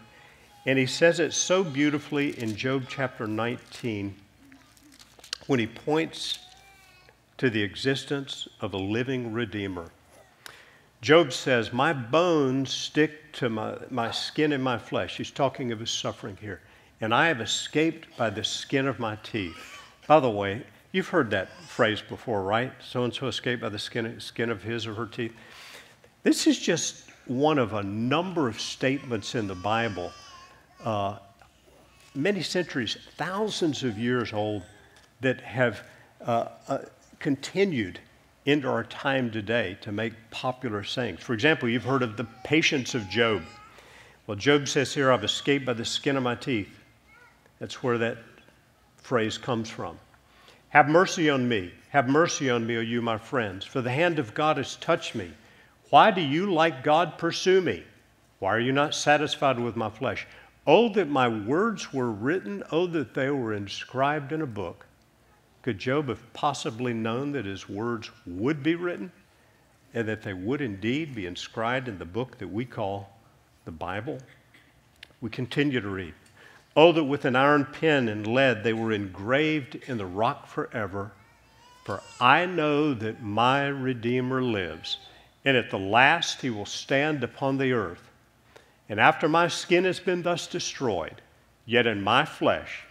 and 0.67 0.77
he 0.77 0.85
says 0.85 1.19
it 1.19 1.33
so 1.33 1.63
beautifully 1.63 2.39
in 2.39 2.55
Job 2.55 2.83
chapter 2.87 3.25
19 3.25 4.13
when 5.47 5.59
he 5.59 5.67
points 5.67 6.39
to 7.37 7.49
the 7.49 7.61
existence 7.61 8.47
of 8.61 8.73
a 8.73 8.77
living 8.77 9.31
Redeemer. 9.31 9.89
Job 11.01 11.31
says, 11.31 11.71
My 11.71 11.93
bones 11.93 12.71
stick 12.71 13.31
to 13.33 13.49
my, 13.49 13.77
my 13.89 14.11
skin 14.11 14.53
and 14.53 14.63
my 14.63 14.77
flesh. 14.77 15.17
He's 15.17 15.31
talking 15.31 15.71
of 15.71 15.79
his 15.79 15.91
suffering 15.91 16.37
here. 16.41 16.61
And 17.01 17.13
I 17.13 17.27
have 17.27 17.41
escaped 17.41 18.17
by 18.17 18.31
the 18.31 18.43
skin 18.43 18.87
of 18.87 18.99
my 18.99 19.17
teeth. 19.17 19.79
By 20.07 20.19
the 20.19 20.29
way, 20.29 20.63
you've 20.91 21.07
heard 21.07 21.29
that 21.31 21.49
phrase 21.67 22.01
before, 22.01 22.41
right? 22.41 22.73
So 22.81 23.03
and 23.03 23.13
so 23.13 23.27
escaped 23.27 23.61
by 23.61 23.69
the 23.69 23.77
skin, 23.77 24.19
skin 24.19 24.49
of 24.49 24.63
his 24.63 24.87
or 24.87 24.95
her 24.95 25.05
teeth. 25.05 25.33
This 26.23 26.47
is 26.47 26.57
just 26.57 27.11
one 27.27 27.59
of 27.59 27.73
a 27.73 27.83
number 27.83 28.47
of 28.47 28.59
statements 28.59 29.35
in 29.35 29.47
the 29.47 29.55
Bible, 29.55 30.11
uh, 30.83 31.17
many 32.15 32.41
centuries, 32.41 32.97
thousands 33.17 33.83
of 33.83 33.99
years 33.99 34.33
old, 34.33 34.63
that 35.21 35.41
have 35.41 35.81
uh, 36.21 36.47
uh, 36.67 36.79
continued 37.19 37.99
into 38.45 38.67
our 38.69 38.83
time 38.85 39.29
today 39.29 39.77
to 39.81 39.91
make 39.91 40.13
popular 40.31 40.83
sayings. 40.83 41.21
For 41.21 41.33
example, 41.33 41.67
you've 41.67 41.83
heard 41.83 42.03
of 42.03 42.15
the 42.15 42.25
patience 42.43 42.95
of 42.95 43.09
Job. 43.09 43.43
Well, 44.25 44.37
Job 44.37 44.67
says 44.67 44.93
here, 44.93 45.11
I've 45.11 45.23
escaped 45.23 45.65
by 45.65 45.73
the 45.73 45.85
skin 45.85 46.15
of 46.15 46.23
my 46.23 46.35
teeth. 46.35 46.79
That's 47.59 47.83
where 47.83 47.97
that 47.97 48.17
phrase 48.97 49.37
comes 49.37 49.69
from. 49.69 49.97
Have 50.69 50.89
mercy 50.89 51.29
on 51.29 51.47
me. 51.47 51.71
Have 51.89 52.07
mercy 52.07 52.49
on 52.49 52.65
me, 52.67 52.77
O 52.77 52.81
you, 52.81 53.01
my 53.01 53.17
friends, 53.17 53.65
for 53.65 53.81
the 53.81 53.91
hand 53.91 54.19
of 54.19 54.33
God 54.33 54.57
has 54.57 54.75
touched 54.77 55.15
me. 55.15 55.31
Why 55.89 56.11
do 56.11 56.21
you, 56.21 56.51
like 56.51 56.83
God, 56.83 57.17
pursue 57.17 57.61
me? 57.61 57.83
Why 58.39 58.55
are 58.55 58.59
you 58.59 58.73
not 58.73 58.93
satisfied 58.93 59.59
with 59.59 59.75
my 59.75 59.89
flesh? 59.89 60.27
Oh, 60.65 60.89
that 60.93 61.07
my 61.07 61.27
words 61.27 61.93
were 61.93 62.11
written. 62.11 62.63
Oh, 62.71 62.87
that 62.87 63.13
they 63.13 63.29
were 63.29 63.53
inscribed 63.53 64.31
in 64.31 64.41
a 64.41 64.47
book. 64.47 64.85
Could 65.67 65.79
Job 65.79 66.07
have 66.07 66.31
possibly 66.31 66.93
known 66.93 67.33
that 67.33 67.43
his 67.43 67.67
words 67.67 68.09
would 68.25 68.63
be 68.63 68.75
written 68.75 69.11
and 69.93 70.07
that 70.07 70.21
they 70.21 70.31
would 70.31 70.61
indeed 70.61 71.13
be 71.13 71.25
inscribed 71.25 71.89
in 71.89 71.99
the 71.99 72.05
book 72.05 72.37
that 72.37 72.47
we 72.47 72.63
call 72.63 73.19
the 73.65 73.71
Bible? 73.71 74.17
We 75.19 75.29
continue 75.29 75.81
to 75.81 75.89
read. 75.89 76.13
Oh, 76.77 76.93
that 76.93 77.03
with 77.03 77.25
an 77.25 77.35
iron 77.35 77.65
pen 77.65 78.07
and 78.07 78.25
lead 78.25 78.63
they 78.63 78.71
were 78.71 78.93
engraved 78.93 79.75
in 79.75 79.97
the 79.97 80.05
rock 80.05 80.47
forever. 80.47 81.11
For 81.83 82.01
I 82.21 82.45
know 82.45 82.93
that 82.93 83.21
my 83.21 83.67
Redeemer 83.67 84.41
lives, 84.41 84.99
and 85.43 85.57
at 85.57 85.69
the 85.69 85.77
last 85.77 86.39
he 86.39 86.49
will 86.49 86.65
stand 86.65 87.25
upon 87.25 87.57
the 87.57 87.73
earth. 87.73 88.09
And 88.87 89.01
after 89.01 89.27
my 89.27 89.49
skin 89.49 89.83
has 89.83 89.99
been 89.99 90.23
thus 90.23 90.47
destroyed, 90.47 91.21
yet 91.65 91.85
in 91.85 92.01
my 92.01 92.23
flesh 92.23 92.83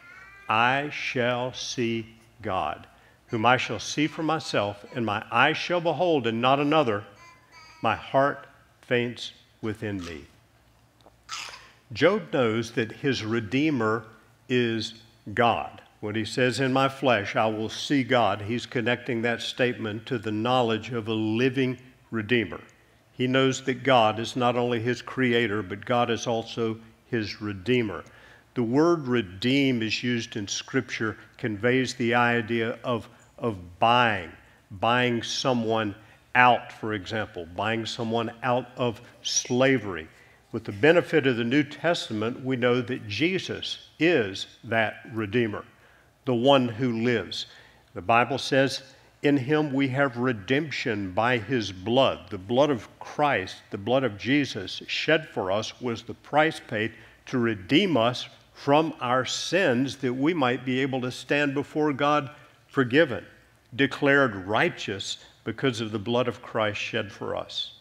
I 0.47 0.91
shall 0.91 1.55
see 1.55 2.13
God, 2.43 2.87
whom 3.29 3.45
I 3.45 3.57
shall 3.57 3.79
see 3.79 4.07
for 4.07 4.23
myself, 4.23 4.85
and 4.95 5.05
my 5.05 5.25
eyes 5.31 5.57
shall 5.57 5.81
behold, 5.81 6.27
and 6.27 6.41
not 6.41 6.61
another. 6.61 7.05
My 7.83 7.97
heart 7.97 8.47
faints 8.81 9.33
within 9.61 10.05
me. 10.05 10.27
Job 11.93 12.33
knows 12.33 12.73
that 12.73 12.93
his 12.93 13.25
Redeemer 13.25 14.05
is 14.49 14.95
God. 15.35 15.83
When 16.01 16.15
he 16.15 16.25
says, 16.25 16.61
In 16.61 16.73
my 16.73 16.89
flesh 16.89 17.37
I 17.37 17.47
will 17.47 17.69
see 17.69 18.05
God, 18.05 18.43
he's 18.43 18.67
connecting 18.67 19.23
that 19.23 19.41
statement 19.43 20.07
to 20.07 20.19
the 20.19 20.33
knowledge 20.33 20.91
of 20.91 21.09
a 21.09 21.15
living 21.15 21.79
Redeemer. 22.11 22.61
He 23.13 23.27
knows 23.27 23.65
that 23.65 23.83
God 23.83 24.19
is 24.19 24.37
not 24.37 24.57
only 24.57 24.81
his 24.81 25.01
creator, 25.01 25.63
but 25.63 25.85
God 25.85 26.11
is 26.11 26.27
also 26.27 26.79
his 27.07 27.41
Redeemer. 27.41 28.05
The 28.57 28.63
word 28.63 29.07
redeem 29.07 29.83
is 29.83 30.03
used 30.03 30.35
in 30.35 30.49
Scripture, 30.49 31.19
conveys 31.37 31.93
the 31.93 32.15
idea 32.15 32.79
of, 32.83 33.07
of 33.37 33.59
buying, 33.79 34.33
buying 34.71 35.23
someone 35.23 35.95
out, 36.35 36.73
for 36.73 36.95
example, 36.95 37.47
buying 37.55 37.85
someone 37.85 38.33
out 38.43 38.69
of 38.79 39.03
slavery. 39.21 40.09
With 40.53 40.65
the 40.65 40.73
benefit 40.73 41.27
of 41.27 41.37
the 41.37 41.45
New 41.45 41.65
Testament, 41.65 42.43
we 42.43 42.57
know 42.57 42.81
that 42.81 43.07
Jesus 43.07 43.91
is 43.99 44.47
that 44.65 45.03
Redeemer, 45.13 45.67
the 46.25 46.35
one 46.35 46.67
who 46.67 47.03
lives. 47.03 47.45
The 47.93 48.01
Bible 48.01 48.39
says, 48.39 48.83
In 49.23 49.37
him 49.37 49.71
we 49.71 49.89
have 49.89 50.17
redemption 50.17 51.13
by 51.13 51.37
his 51.37 51.73
blood. 51.73 52.31
The 52.31 52.39
blood 52.39 52.71
of 52.71 52.89
Christ, 53.01 53.57
the 53.71 53.77
blood 53.77 54.03
of 54.03 54.17
Jesus 54.17 54.81
shed 54.87 55.29
for 55.29 55.53
us, 55.53 55.79
was 55.79 56.03
the 56.03 56.15
price 56.15 56.59
paid 56.59 56.95
to 57.27 57.37
redeem 57.37 57.99
us 57.99 58.27
from 58.57 58.95
our 59.03 59.27
sins 59.27 59.99
that 59.99 60.15
we 60.15 60.33
might 60.33 60.65
be 60.65 60.81
able 60.81 61.03
to 61.03 61.11
stand 61.11 61.53
before 61.53 61.93
God 61.93 62.31
forgiven, 62.67 63.23
declared 63.77 64.35
righteous 64.35 65.19
because 65.45 65.83
of 65.83 65.93
the 65.93 65.99
blood 65.99 66.27
of 66.27 66.41
Christ 66.41 66.81
shed 66.81 67.13
for 67.13 67.37
us. 67.37 67.75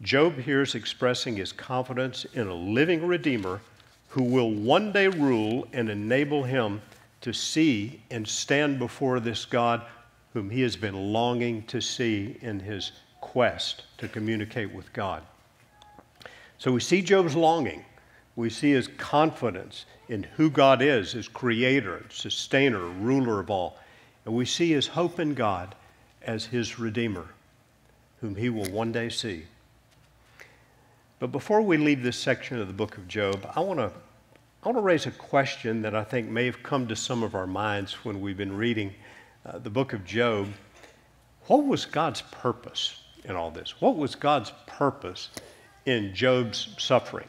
Job 0.00 0.38
here 0.38 0.62
is 0.62 0.74
expressing 0.74 1.36
his 1.36 1.52
confidence 1.52 2.24
in 2.32 2.48
a 2.48 2.54
living 2.54 3.06
Redeemer 3.06 3.60
who 4.08 4.22
will 4.22 4.50
one 4.50 4.92
day 4.92 5.08
rule 5.08 5.68
and 5.74 5.90
enable 5.90 6.42
him 6.42 6.80
to 7.20 7.34
see 7.34 8.02
and 8.10 8.26
stand 8.26 8.78
before 8.78 9.20
this 9.20 9.44
God 9.44 9.82
whom 10.32 10.48
he 10.48 10.62
has 10.62 10.74
been 10.74 11.12
longing 11.12 11.64
to 11.64 11.82
see 11.82 12.38
in 12.40 12.58
his 12.58 12.92
quest 13.20 13.84
to 13.98 14.08
communicate 14.08 14.72
with 14.74 14.90
God. 14.94 15.22
So 16.56 16.72
we 16.72 16.80
see 16.80 17.02
Job's 17.02 17.36
longing. 17.36 17.84
We 18.34 18.50
see 18.50 18.72
his 18.72 18.88
confidence 18.88 19.84
in 20.08 20.22
who 20.22 20.48
God 20.50 20.80
is, 20.80 21.14
as 21.14 21.28
creator, 21.28 22.04
sustainer, 22.08 22.86
ruler 22.86 23.40
of 23.40 23.50
all. 23.50 23.78
And 24.24 24.34
we 24.34 24.46
see 24.46 24.70
his 24.70 24.86
hope 24.86 25.20
in 25.20 25.34
God 25.34 25.74
as 26.22 26.46
his 26.46 26.78
redeemer, 26.78 27.26
whom 28.20 28.36
he 28.36 28.48
will 28.48 28.70
one 28.70 28.92
day 28.92 29.08
see. 29.08 29.44
But 31.18 31.32
before 31.32 31.62
we 31.62 31.76
leave 31.76 32.02
this 32.02 32.16
section 32.16 32.58
of 32.58 32.66
the 32.66 32.72
book 32.72 32.96
of 32.96 33.06
Job, 33.06 33.48
I 33.54 33.60
want 33.60 33.78
to 33.78 33.92
I 34.64 34.68
want 34.68 34.78
to 34.78 34.82
raise 34.82 35.06
a 35.06 35.10
question 35.10 35.82
that 35.82 35.92
I 35.92 36.04
think 36.04 36.28
may 36.28 36.46
have 36.46 36.62
come 36.62 36.86
to 36.86 36.94
some 36.94 37.24
of 37.24 37.34
our 37.34 37.48
minds 37.48 38.04
when 38.04 38.20
we've 38.20 38.36
been 38.36 38.56
reading 38.56 38.94
uh, 39.44 39.58
the 39.58 39.70
book 39.70 39.92
of 39.92 40.04
Job. 40.04 40.46
What 41.46 41.66
was 41.66 41.84
God's 41.84 42.22
purpose 42.22 43.02
in 43.24 43.34
all 43.34 43.50
this? 43.50 43.80
What 43.80 43.96
was 43.96 44.14
God's 44.14 44.52
purpose 44.68 45.30
in 45.84 46.14
Job's 46.14 46.76
suffering? 46.78 47.26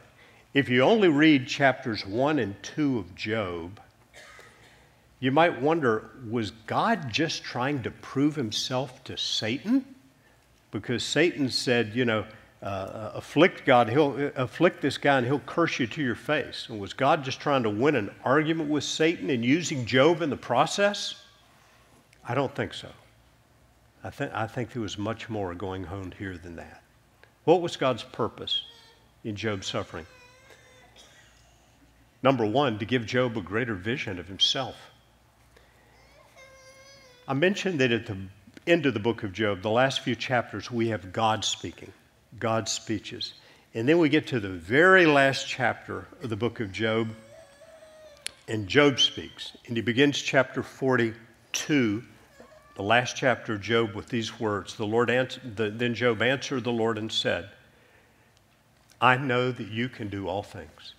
If 0.53 0.69
you 0.69 0.83
only 0.83 1.07
read 1.07 1.47
chapters 1.47 2.05
1 2.05 2.37
and 2.37 2.61
2 2.61 2.99
of 2.99 3.15
Job, 3.15 3.79
you 5.19 5.31
might 5.31 5.59
wonder 5.59 6.11
was 6.29 6.51
God 6.67 7.09
just 7.09 7.43
trying 7.43 7.81
to 7.81 7.89
prove 7.89 8.35
himself 8.35 9.03
to 9.05 9.17
Satan? 9.17 9.83
Because 10.69 11.03
Satan 11.03 11.49
said, 11.49 11.95
you 11.95 12.05
know, 12.05 12.25
uh, 12.61 13.11
afflict 13.15 13.65
God, 13.65 13.89
he'll 13.89 14.15
uh, 14.15 14.29
afflict 14.35 14.79
this 14.79 14.97
guy 14.97 15.17
and 15.17 15.25
he'll 15.25 15.39
curse 15.39 15.79
you 15.79 15.87
to 15.87 16.03
your 16.03 16.15
face. 16.15 16.67
And 16.69 16.79
was 16.79 16.93
God 16.93 17.23
just 17.23 17.39
trying 17.39 17.63
to 17.63 17.69
win 17.71 17.95
an 17.95 18.13
argument 18.23 18.69
with 18.69 18.83
Satan 18.83 19.31
and 19.31 19.43
using 19.43 19.85
Job 19.87 20.21
in 20.21 20.29
the 20.29 20.37
process? 20.37 21.23
I 22.27 22.35
don't 22.35 22.53
think 22.53 22.75
so. 22.75 22.89
I, 24.03 24.11
th- 24.11 24.31
I 24.33 24.45
think 24.45 24.71
there 24.71 24.83
was 24.83 24.99
much 24.99 25.29
more 25.29 25.55
going 25.55 25.87
on 25.87 26.13
here 26.19 26.37
than 26.37 26.55
that. 26.57 26.83
What 27.45 27.61
was 27.61 27.75
God's 27.75 28.03
purpose 28.03 28.61
in 29.23 29.35
Job's 29.35 29.67
suffering? 29.67 30.05
Number 32.23 32.45
one, 32.45 32.79
to 32.79 32.85
give 32.85 33.05
Job 33.05 33.37
a 33.37 33.41
greater 33.41 33.75
vision 33.75 34.17
of 34.17 34.29
himself. 34.29 34.77
I 37.27 37.33
mentioned 37.33 37.81
that 37.81 37.91
at 37.91 38.05
the 38.05 38.17
end 38.65 38.85
of 38.85 38.93
the 38.93 38.99
book 39.01 39.23
of 39.23 39.33
Job, 39.33 39.61
the 39.61 39.69
last 39.69 39.99
few 39.99 40.15
chapters, 40.15 40.71
we 40.71 40.87
have 40.87 41.11
God 41.11 41.43
speaking, 41.43 41.91
God's 42.39 42.71
speeches. 42.71 43.33
And 43.73 43.87
then 43.89 43.97
we 43.97 44.07
get 44.07 44.27
to 44.27 44.39
the 44.39 44.49
very 44.49 45.05
last 45.05 45.47
chapter 45.47 46.07
of 46.21 46.29
the 46.29 46.37
book 46.37 46.61
of 46.61 46.71
Job, 46.71 47.09
and 48.47 48.69
Job 48.69 49.01
speaks. 49.01 49.51
And 49.67 49.75
he 49.75 49.83
begins 49.83 50.17
chapter 50.17 50.63
42, 50.63 52.03
the 52.75 52.83
last 52.83 53.17
chapter 53.17 53.53
of 53.53 53.61
Job, 53.61 53.95
with 53.95 54.07
these 54.07 54.39
words. 54.39 54.75
The 54.75 54.85
Lord 54.85 55.09
answered, 55.09 55.57
the, 55.57 55.69
then 55.69 55.93
Job 55.93 56.21
answered 56.21 56.63
the 56.63 56.71
Lord 56.71 56.97
and 56.97 57.11
said, 57.11 57.49
I 59.01 59.17
know 59.17 59.51
that 59.51 59.67
you 59.67 59.89
can 59.89 60.07
do 60.07 60.29
all 60.29 60.43
things 60.43 60.92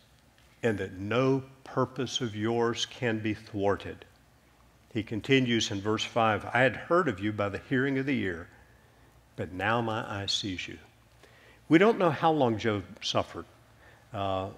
and 0.64 0.78
that 0.78 0.99
no 0.99 1.42
purpose 1.62 2.21
of 2.21 2.35
yours 2.35 2.87
can 2.87 3.18
be 3.18 3.35
thwarted. 3.35 4.04
He 4.92 5.02
continues 5.02 5.71
in 5.71 5.80
verse 5.80 6.04
5 6.04 6.47
I 6.52 6.61
had 6.61 6.75
heard 6.76 7.06
of 7.06 7.21
you 7.21 7.33
by 7.33 7.50
the 7.50 7.61
hearing 7.68 7.99
of 7.99 8.06
the 8.06 8.18
ear, 8.18 8.49
but 9.37 9.52
now 9.52 9.80
my 9.80 10.23
eye 10.23 10.26
sees 10.26 10.66
you. 10.66 10.78
We 11.68 11.78
don't 11.78 11.99
know 11.99 12.11
how 12.11 12.33
long 12.33 12.59
Job 12.59 12.85
suffered. 13.02 13.44
Uh, 14.12 14.49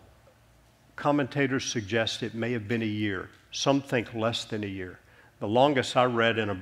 commentators 0.95 1.65
suggest 1.65 2.23
it 2.23 2.35
may 2.35 2.53
have 2.53 2.69
been 2.69 2.83
a 2.83 2.87
year. 2.87 3.29
Some 3.51 3.81
think 3.81 4.15
less 4.15 4.45
than 4.45 4.65
a 4.65 4.69
year. 4.69 4.99
The 5.41 5.49
longest 5.49 5.97
I 5.97 6.05
read 6.05 6.39
in 6.39 6.51
a 6.51 6.55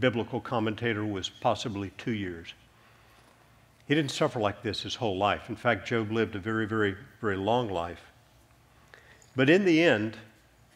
biblical 0.00 0.40
commentator 0.40 1.04
was 1.04 1.28
possibly 1.28 1.90
two 1.96 2.12
years. 2.12 2.54
He 3.86 3.94
didn't 3.94 4.12
suffer 4.12 4.40
like 4.40 4.62
this 4.62 4.82
his 4.82 4.94
whole 4.94 5.16
life. 5.16 5.48
In 5.48 5.56
fact, 5.56 5.86
Job 5.86 6.12
lived 6.12 6.36
a 6.36 6.38
very, 6.38 6.66
very, 6.66 6.96
very 7.20 7.36
long 7.36 7.68
life. 7.68 8.09
But 9.40 9.48
in 9.48 9.64
the 9.64 9.82
end, 9.82 10.18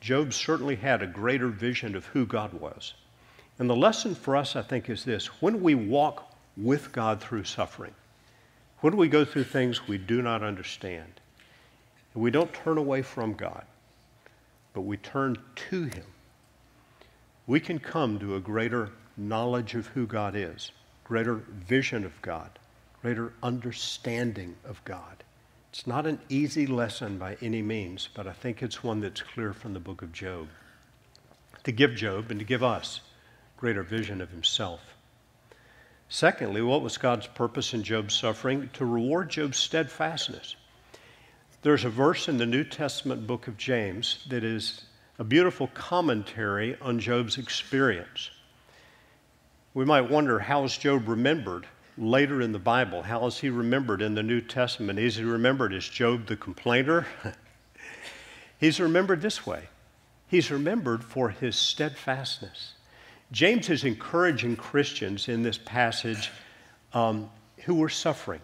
Job 0.00 0.33
certainly 0.33 0.76
had 0.76 1.02
a 1.02 1.06
greater 1.06 1.49
vision 1.49 1.94
of 1.94 2.06
who 2.06 2.25
God 2.25 2.54
was. 2.54 2.94
And 3.59 3.68
the 3.68 3.76
lesson 3.76 4.14
for 4.14 4.37
us, 4.37 4.56
I 4.56 4.62
think, 4.62 4.88
is 4.88 5.04
this 5.04 5.26
when 5.42 5.61
we 5.61 5.75
walk 5.75 6.35
with 6.56 6.90
God 6.90 7.21
through 7.21 7.44
suffering, 7.44 7.92
when 8.80 8.97
we 8.97 9.06
go 9.06 9.23
through 9.23 9.44
things 9.44 9.87
we 9.87 9.99
do 9.99 10.23
not 10.23 10.42
understand, 10.42 11.21
we 12.14 12.30
don't 12.30 12.54
turn 12.54 12.78
away 12.78 13.02
from 13.02 13.35
God, 13.35 13.66
but 14.73 14.80
we 14.80 14.97
turn 14.97 15.37
to 15.68 15.83
Him, 15.83 16.06
we 17.47 17.61
can 17.61 17.78
come 17.78 18.18
to 18.18 18.37
a 18.37 18.40
greater 18.40 18.92
knowledge 19.18 19.75
of 19.75 19.88
who 19.88 20.06
God 20.06 20.35
is, 20.35 20.73
greater 21.04 21.35
vision 21.35 22.02
of 22.02 22.23
God, 22.23 22.59
greater 23.02 23.35
understanding 23.42 24.56
of 24.64 24.83
God. 24.87 25.23
It's 25.75 25.88
not 25.88 26.07
an 26.07 26.21
easy 26.28 26.69
lesson 26.69 27.19
by 27.19 27.37
any 27.43 27.61
means, 27.61 28.09
but 28.14 28.28
I 28.28 28.33
think 28.33 28.62
it's 28.62 28.85
one 28.85 29.00
that's 29.00 29.23
clear 29.23 29.52
from 29.52 29.73
the 29.73 29.81
book 29.81 30.02
of 30.02 30.12
Job. 30.12 30.47
To 31.64 31.73
give 31.73 31.97
Job 31.97 32.31
and 32.31 32.38
to 32.38 32.47
give 32.47 32.62
us 32.62 33.00
greater 33.57 33.83
vision 33.83 34.21
of 34.21 34.31
himself. 34.31 34.95
Secondly, 36.09 36.62
what 36.62 36.81
was 36.81 36.97
God's 36.97 37.26
purpose 37.26 37.75
in 37.75 37.83
Job's 37.83 38.14
suffering? 38.14 38.71
To 38.75 38.85
reward 38.85 39.31
Job's 39.31 39.59
steadfastness. 39.59 40.54
There's 41.62 41.85
a 41.85 41.90
verse 41.90 42.28
in 42.28 42.38
the 42.38 42.47
New 42.47 42.62
Testament 42.62 43.26
book 43.26 43.49
of 43.49 43.57
James 43.57 44.25
that 44.28 44.45
is 44.45 44.83
a 45.19 45.25
beautiful 45.25 45.66
commentary 45.75 46.78
on 46.81 47.00
Job's 47.00 47.37
experience. 47.37 48.31
We 49.75 49.85
might 49.85 50.09
wonder 50.09 50.38
how 50.38 50.62
is 50.62 50.78
Job 50.78 51.09
remembered 51.09 51.66
later 51.97 52.41
in 52.41 52.53
the 52.53 52.59
Bible? 52.59 53.03
How 53.03 53.27
is 53.27 53.39
he 53.39 53.51
remembered 53.51 54.03
in 54.03 54.15
the 54.15 54.23
New 54.23 54.41
Testament? 54.41 54.99
Is 54.99 55.17
he 55.17 55.25
remembered 55.25 55.73
as 55.73 55.89
Job 55.89 56.27
the 56.27 56.37
complainer? 56.37 57.07
He's 58.59 58.81
remembered 58.81 59.21
this 59.21 59.47
way 59.47 59.69
He's 60.27 60.51
remembered 60.51 61.05
for 61.05 61.29
his 61.29 61.55
steadfastness. 61.55 62.73
James 63.31 63.71
is 63.71 63.85
encouraging 63.85 64.57
Christians 64.57 65.29
in 65.29 65.43
this 65.43 65.59
passage 65.59 66.31
um, 66.93 67.31
who 67.65 67.75
were 67.75 67.89
suffering. 67.89 68.41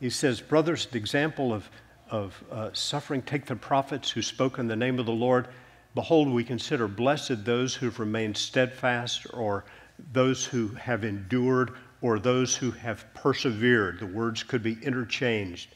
He 0.00 0.10
says, 0.10 0.40
Brothers, 0.40 0.86
the 0.86 0.98
example 0.98 1.52
of, 1.52 1.68
of 2.10 2.42
uh, 2.50 2.70
suffering, 2.72 3.22
take 3.22 3.46
the 3.46 3.56
prophets 3.56 4.10
who 4.10 4.22
spoke 4.22 4.58
in 4.58 4.68
the 4.68 4.76
name 4.76 4.98
of 4.98 5.06
the 5.06 5.12
Lord. 5.12 5.48
Behold, 5.94 6.28
we 6.28 6.44
consider 6.44 6.86
blessed 6.86 7.44
those 7.44 7.74
who've 7.74 7.98
remained 7.98 8.36
steadfast, 8.36 9.26
or 9.32 9.64
those 10.12 10.44
who 10.44 10.68
have 10.68 11.04
endured, 11.04 11.72
or 12.02 12.18
those 12.18 12.54
who 12.54 12.70
have 12.70 13.04
persevered. 13.14 13.98
The 13.98 14.06
words 14.06 14.42
could 14.42 14.62
be 14.62 14.76
interchanged, 14.82 15.74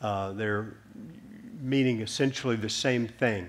uh, 0.00 0.32
they're 0.32 0.74
meaning 1.60 2.00
essentially 2.00 2.56
the 2.56 2.68
same 2.68 3.08
thing. 3.08 3.48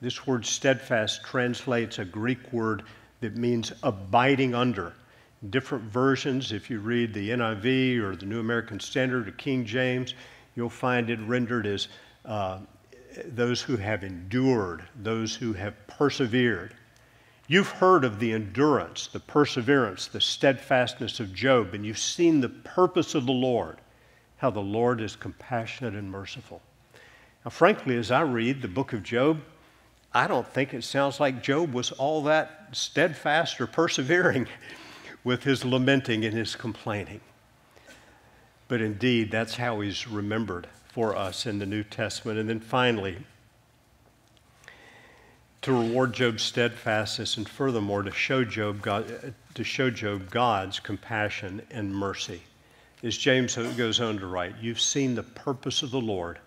This 0.00 0.26
word 0.26 0.46
steadfast 0.46 1.22
translates 1.24 1.98
a 1.98 2.04
Greek 2.04 2.52
word 2.52 2.84
that 3.20 3.36
means 3.36 3.72
abiding 3.82 4.54
under. 4.54 4.94
Different 5.50 5.84
versions, 5.84 6.52
if 6.52 6.70
you 6.70 6.80
read 6.80 7.12
the 7.12 7.30
NIV 7.30 7.98
or 7.98 8.16
the 8.16 8.26
New 8.26 8.40
American 8.40 8.80
Standard 8.80 9.28
or 9.28 9.32
King 9.32 9.64
James, 9.64 10.14
you'll 10.56 10.70
find 10.70 11.10
it 11.10 11.18
rendered 11.20 11.66
as 11.66 11.88
uh, 12.24 12.60
those 13.26 13.60
who 13.60 13.76
have 13.76 14.04
endured, 14.04 14.82
those 15.02 15.34
who 15.34 15.52
have 15.52 15.74
persevered. 15.86 16.74
You've 17.50 17.66
heard 17.66 18.04
of 18.04 18.20
the 18.20 18.32
endurance, 18.32 19.08
the 19.08 19.18
perseverance, 19.18 20.06
the 20.06 20.20
steadfastness 20.20 21.18
of 21.18 21.34
Job, 21.34 21.74
and 21.74 21.84
you've 21.84 21.98
seen 21.98 22.40
the 22.40 22.48
purpose 22.48 23.16
of 23.16 23.26
the 23.26 23.32
Lord, 23.32 23.78
how 24.36 24.50
the 24.50 24.60
Lord 24.60 25.00
is 25.00 25.16
compassionate 25.16 25.94
and 25.94 26.12
merciful. 26.12 26.62
Now, 27.44 27.50
frankly, 27.50 27.96
as 27.96 28.12
I 28.12 28.20
read 28.20 28.62
the 28.62 28.68
book 28.68 28.92
of 28.92 29.02
Job, 29.02 29.40
I 30.14 30.28
don't 30.28 30.46
think 30.46 30.72
it 30.72 30.84
sounds 30.84 31.18
like 31.18 31.42
Job 31.42 31.72
was 31.72 31.90
all 31.90 32.22
that 32.22 32.68
steadfast 32.70 33.60
or 33.60 33.66
persevering 33.66 34.46
with 35.24 35.42
his 35.42 35.64
lamenting 35.64 36.24
and 36.24 36.32
his 36.36 36.54
complaining. 36.54 37.20
But 38.68 38.80
indeed, 38.80 39.32
that's 39.32 39.56
how 39.56 39.80
he's 39.80 40.06
remembered 40.06 40.68
for 40.86 41.16
us 41.16 41.46
in 41.46 41.58
the 41.58 41.66
New 41.66 41.82
Testament. 41.82 42.38
And 42.38 42.48
then 42.48 42.60
finally, 42.60 43.26
to 45.62 45.72
reward 45.72 46.14
Job's 46.14 46.42
steadfastness 46.42 47.36
and 47.36 47.48
furthermore 47.48 48.02
to 48.02 48.10
show 48.10 48.44
Job, 48.44 48.80
God, 48.80 49.34
to 49.54 49.64
show 49.64 49.90
Job 49.90 50.30
God's 50.30 50.80
compassion 50.80 51.62
and 51.70 51.94
mercy. 51.94 52.42
As 53.02 53.16
James 53.16 53.56
goes 53.56 54.00
on 54.00 54.18
to 54.18 54.26
write, 54.26 54.54
you've 54.60 54.80
seen 54.80 55.14
the 55.14 55.22
purpose 55.22 55.82
of 55.82 55.90
the 55.90 56.00
Lord, 56.00 56.38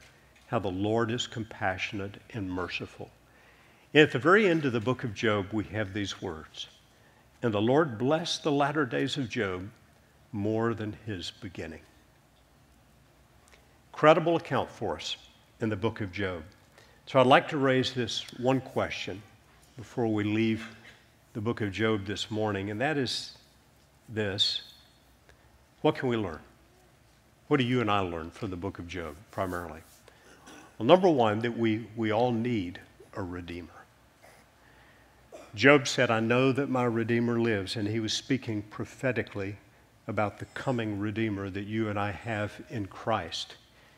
how 0.47 0.59
the 0.59 0.71
Lord 0.71 1.11
is 1.11 1.27
compassionate 1.27 2.17
and 2.31 2.51
merciful. 2.51 3.11
And 3.93 4.01
at 4.01 4.11
the 4.11 4.19
very 4.19 4.47
end 4.47 4.65
of 4.65 4.73
the 4.73 4.79
book 4.79 5.03
of 5.03 5.13
Job, 5.13 5.47
we 5.51 5.63
have 5.65 5.93
these 5.93 6.21
words 6.21 6.67
And 7.43 7.53
the 7.53 7.61
Lord 7.61 7.97
blessed 7.97 8.43
the 8.43 8.51
latter 8.51 8.85
days 8.85 9.17
of 9.17 9.29
Job 9.29 9.69
more 10.31 10.73
than 10.73 10.97
his 11.05 11.31
beginning. 11.31 11.81
Credible 13.91 14.35
account 14.35 14.71
for 14.71 14.95
us 14.95 15.17
in 15.61 15.69
the 15.69 15.75
book 15.75 16.01
of 16.01 16.11
Job. 16.11 16.43
So 17.05 17.19
I'd 17.19 17.27
like 17.27 17.49
to 17.49 17.57
raise 17.57 17.93
this 17.93 18.25
one 18.39 18.61
question 18.61 19.21
before 19.77 20.07
we 20.07 20.23
leave 20.23 20.65
the 21.33 21.41
book 21.41 21.59
of 21.61 21.71
Job 21.71 22.05
this 22.05 22.31
morning, 22.31 22.71
and 22.71 22.79
that 22.79 22.97
is 22.97 23.37
this 24.07 24.61
What 25.81 25.95
can 25.95 26.07
we 26.07 26.15
learn? 26.15 26.39
What 27.49 27.57
do 27.57 27.65
you 27.65 27.81
and 27.81 27.91
I 27.91 27.99
learn 27.99 28.31
from 28.31 28.51
the 28.51 28.55
book 28.55 28.79
of 28.79 28.87
Job 28.87 29.15
primarily? 29.31 29.81
Well, 30.77 30.87
number 30.87 31.09
one, 31.09 31.39
that 31.39 31.57
we, 31.57 31.87
we 31.95 32.11
all 32.11 32.31
need 32.31 32.79
a 33.15 33.21
Redeemer. 33.21 33.67
Job 35.53 35.87
said, 35.87 36.09
I 36.09 36.21
know 36.21 36.51
that 36.53 36.69
my 36.69 36.85
Redeemer 36.85 37.39
lives, 37.39 37.75
and 37.75 37.87
he 37.87 37.99
was 37.99 38.13
speaking 38.13 38.63
prophetically 38.63 39.57
about 40.07 40.39
the 40.39 40.45
coming 40.45 40.99
Redeemer 40.99 41.49
that 41.49 41.65
you 41.65 41.89
and 41.89 41.99
I 41.99 42.11
have 42.11 42.53
in 42.69 42.87
Christ. 42.87 43.55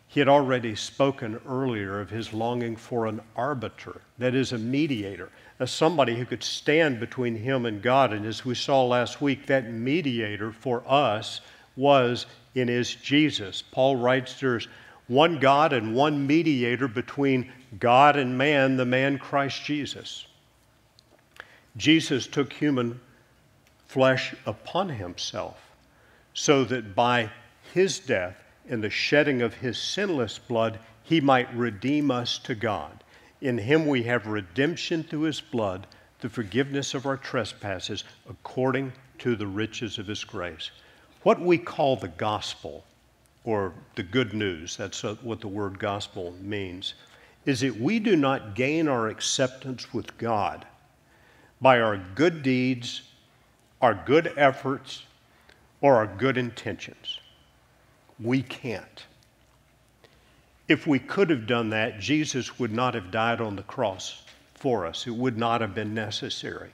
He 0.07 0.19
had 0.19 0.29
already 0.29 0.75
spoken 0.75 1.41
earlier 1.47 1.99
of 1.99 2.09
his 2.09 2.33
longing 2.33 2.75
for 2.75 3.05
an 3.05 3.21
arbiter, 3.35 4.01
that 4.17 4.33
is, 4.33 4.53
a 4.53 4.57
mediator, 4.57 5.29
as 5.59 5.71
somebody 5.71 6.15
who 6.15 6.25
could 6.25 6.43
stand 6.43 6.99
between 6.99 7.35
him 7.35 7.65
and 7.65 7.81
God. 7.81 8.13
And 8.13 8.25
as 8.25 8.45
we 8.45 8.55
saw 8.55 8.85
last 8.85 9.21
week, 9.21 9.45
that 9.47 9.71
mediator 9.71 10.51
for 10.51 10.83
us 10.87 11.41
was 11.75 12.25
in 12.53 12.67
his 12.67 12.95
Jesus. 12.95 13.61
Paul 13.61 13.97
writes 13.97 14.39
there's 14.39 14.67
one 15.07 15.39
God 15.39 15.73
and 15.73 15.93
one 15.93 16.25
mediator 16.25 16.87
between 16.87 17.51
God 17.79 18.15
and 18.15 18.37
man, 18.37 18.77
the 18.77 18.85
man 18.85 19.17
Christ 19.19 19.63
Jesus. 19.63 20.25
Jesus 21.77 22.25
took 22.25 22.53
human 22.53 22.99
flesh 23.87 24.33
upon 24.45 24.89
himself 24.89 25.59
so 26.33 26.63
that 26.65 26.95
by 26.95 27.29
his 27.73 27.99
death 27.99 28.35
and 28.69 28.83
the 28.83 28.89
shedding 28.89 29.41
of 29.41 29.53
his 29.53 29.77
sinless 29.77 30.39
blood, 30.39 30.79
he 31.03 31.21
might 31.21 31.53
redeem 31.55 32.09
us 32.09 32.37
to 32.39 32.55
God. 32.55 33.03
In 33.41 33.57
him 33.57 33.85
we 33.85 34.03
have 34.03 34.25
redemption 34.25 35.03
through 35.03 35.21
his 35.21 35.41
blood, 35.41 35.87
the 36.21 36.29
forgiveness 36.29 36.93
of 36.93 37.05
our 37.05 37.17
trespasses, 37.17 38.03
according 38.29 38.91
to 39.19 39.35
the 39.35 39.47
riches 39.47 39.97
of 39.97 40.07
his 40.07 40.23
grace. 40.23 40.71
What 41.23 41.39
we 41.39 41.57
call 41.57 41.95
the 41.95 42.07
gospel, 42.07 42.83
or 43.43 43.73
the 43.95 44.03
good 44.03 44.33
news, 44.33 44.75
that's 44.75 45.03
uh, 45.03 45.15
what 45.21 45.41
the 45.41 45.47
word 45.47 45.77
gospel 45.77 46.33
means, 46.41 46.95
is 47.45 47.59
that 47.61 47.79
we 47.79 47.99
do 47.99 48.15
not 48.15 48.55
gain 48.55 48.87
our 48.87 49.07
acceptance 49.07 49.93
with 49.93 50.17
God 50.17 50.65
by 51.61 51.79
our 51.79 51.97
good 52.15 52.41
deeds, 52.41 53.03
our 53.81 53.93
good 53.93 54.33
efforts, 54.35 55.03
or 55.81 55.95
our 55.95 56.07
good 56.07 56.37
intentions. 56.37 57.19
We 58.19 58.41
can't. 58.41 59.05
If 60.67 60.87
we 60.87 60.99
could 60.99 61.29
have 61.29 61.47
done 61.47 61.69
that, 61.69 61.99
Jesus 61.99 62.57
would 62.59 62.71
not 62.71 62.93
have 62.93 63.11
died 63.11 63.41
on 63.41 63.55
the 63.55 63.63
cross 63.63 64.23
for 64.55 64.85
us. 64.85 65.05
It 65.05 65.15
would 65.15 65.37
not 65.37 65.61
have 65.61 65.75
been 65.75 65.93
necessary. 65.93 66.71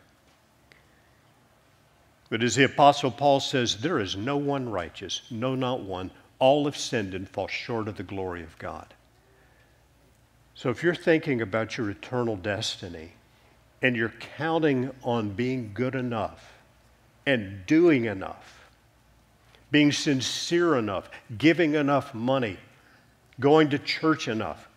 But 2.29 2.43
as 2.43 2.55
the 2.55 2.63
Apostle 2.63 3.11
Paul 3.11 3.41
says, 3.41 3.77
there 3.77 3.99
is 3.99 4.15
no 4.15 4.37
one 4.37 4.69
righteous, 4.69 5.21
no, 5.29 5.55
not 5.55 5.81
one. 5.81 6.11
All 6.39 6.65
have 6.65 6.77
sinned 6.77 7.13
and 7.13 7.27
fall 7.27 7.47
short 7.47 7.87
of 7.87 7.97
the 7.97 8.03
glory 8.03 8.43
of 8.43 8.57
God. 8.57 8.93
So 10.55 10.69
if 10.69 10.83
you're 10.83 10.95
thinking 10.95 11.41
about 11.41 11.77
your 11.77 11.89
eternal 11.89 12.37
destiny, 12.37 13.13
and 13.81 13.95
you're 13.95 14.13
counting 14.37 14.91
on 15.03 15.31
being 15.31 15.71
good 15.73 15.95
enough 15.95 16.53
and 17.25 17.65
doing 17.65 18.05
enough, 18.05 18.60
being 19.71 19.91
sincere 19.91 20.75
enough, 20.75 21.09
giving 21.37 21.75
enough 21.75 22.13
money, 22.13 22.57
going 23.39 23.69
to 23.69 23.79
church 23.79 24.27
enough, 24.27 24.67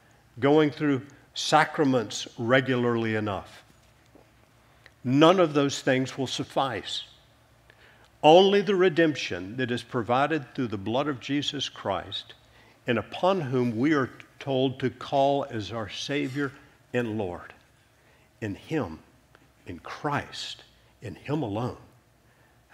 going 0.41 0.71
through 0.71 1.03
sacraments 1.35 2.29
regularly 2.39 3.17
enough, 3.17 3.65
None 5.05 5.39
of 5.39 5.53
those 5.53 5.83
things 5.83 6.17
will 6.17 6.27
suffice. 6.27 7.05
Only 8.23 8.63
the 8.63 8.75
redemption 8.75 9.59
that 9.59 9.71
is 9.71 9.83
provided 9.83 10.55
through 10.55 10.69
the 10.69 10.79
blood 10.79 11.09
of 11.09 11.21
Jesus 11.21 11.69
Christ, 11.69 12.33
and 12.87 12.99
upon 12.99 13.43
whom 13.43 13.77
we 13.77 13.93
are 13.93 14.11
told 14.39 14.81
to 14.81 14.89
call 14.89 15.45
as 15.51 15.73
our 15.73 15.91
Savior 15.91 16.53
and 16.95 17.19
Lord. 17.19 17.53
In 18.41 18.55
Him, 18.55 18.99
in 19.67 19.79
Christ, 19.79 20.65
in 21.03 21.15
Him 21.15 21.43
alone. 21.43 21.77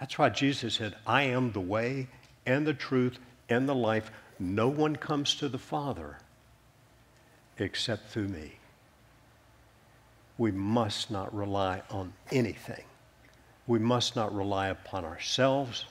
That's 0.01 0.17
why 0.17 0.27
Jesus 0.27 0.73
said, 0.73 0.95
I 1.07 1.23
am 1.23 1.53
the 1.53 1.61
way 1.61 2.09
and 2.45 2.67
the 2.67 2.73
truth 2.73 3.17
and 3.47 3.69
the 3.69 3.75
life. 3.75 4.11
No 4.37 4.67
one 4.67 4.97
comes 4.97 5.35
to 5.35 5.47
the 5.47 5.57
Father 5.57 6.17
except 7.57 8.09
through 8.09 8.27
me. 8.27 8.57
We 10.37 10.51
must 10.51 11.09
not 11.09 11.33
rely 11.33 11.83
on 11.89 12.11
anything 12.31 12.83
we 13.71 13.79
must 13.79 14.17
not 14.17 14.35
rely 14.35 14.67
upon 14.67 15.05
ourselves. 15.05 15.85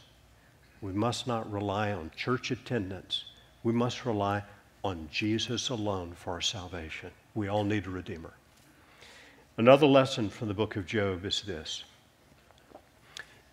We 0.83 0.93
must 0.93 1.27
not 1.27 1.51
rely 1.51 1.93
on 1.93 2.11
church 2.15 2.51
attendance. 2.51 3.25
We 3.63 3.73
must 3.73 4.05
rely 4.05 4.43
on 4.85 5.09
Jesus 5.11 5.71
alone 5.71 6.13
for 6.15 6.33
our 6.33 6.41
salvation. 6.43 7.11
We 7.35 7.49
all 7.49 7.65
need 7.65 7.87
a 7.87 7.91
Redeemer. 7.91 8.35
Another 9.57 9.87
lesson 9.87 10.29
from 10.29 10.49
the 10.49 10.55
book 10.55 10.77
of 10.77 10.85
Job 10.85 11.25
is 11.25 11.41
this 11.41 11.85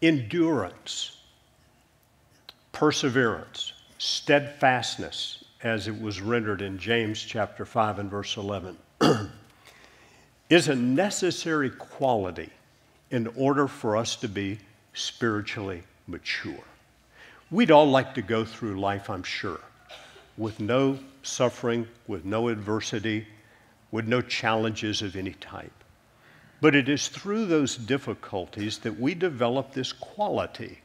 endurance, 0.02 1.18
perseverance, 2.72 3.74
steadfastness, 3.98 5.44
as 5.64 5.88
it 5.88 6.02
was 6.02 6.22
rendered 6.22 6.62
in 6.62 6.78
James 6.78 7.22
chapter 7.22 7.66
5 7.66 8.00
and 8.00 8.12
verse 8.12 8.38
11, 8.38 8.78
is 10.50 10.68
a 10.68 10.76
necessary 10.76 11.70
quality 11.70 12.50
in 13.10 13.28
order 13.36 13.68
for 13.68 13.98
us 13.98 14.16
to 14.18 14.28
be 14.28 14.60
spiritually 14.94 15.82
mature. 16.08 16.64
We'd 17.50 17.72
all 17.72 17.90
like 17.90 18.14
to 18.16 18.22
go 18.22 18.46
through 18.46 18.80
life, 18.80 19.10
I'm 19.10 19.24
sure, 19.24 19.62
with 20.38 20.60
no 20.60 21.00
suffering, 21.24 21.88
with 22.08 22.26
no 22.26 22.50
adversity, 22.50 23.26
with 23.92 24.08
no 24.08 24.22
challenges 24.22 25.02
of 25.02 25.16
any 25.16 25.34
type. 25.34 25.72
But 26.60 26.76
it 26.76 26.90
is 26.90 27.08
through 27.08 27.46
those 27.46 27.78
difficulties 27.78 28.80
that 28.80 29.00
we 29.00 29.14
develop 29.14 29.74
this 29.74 29.94
quality 29.94 30.80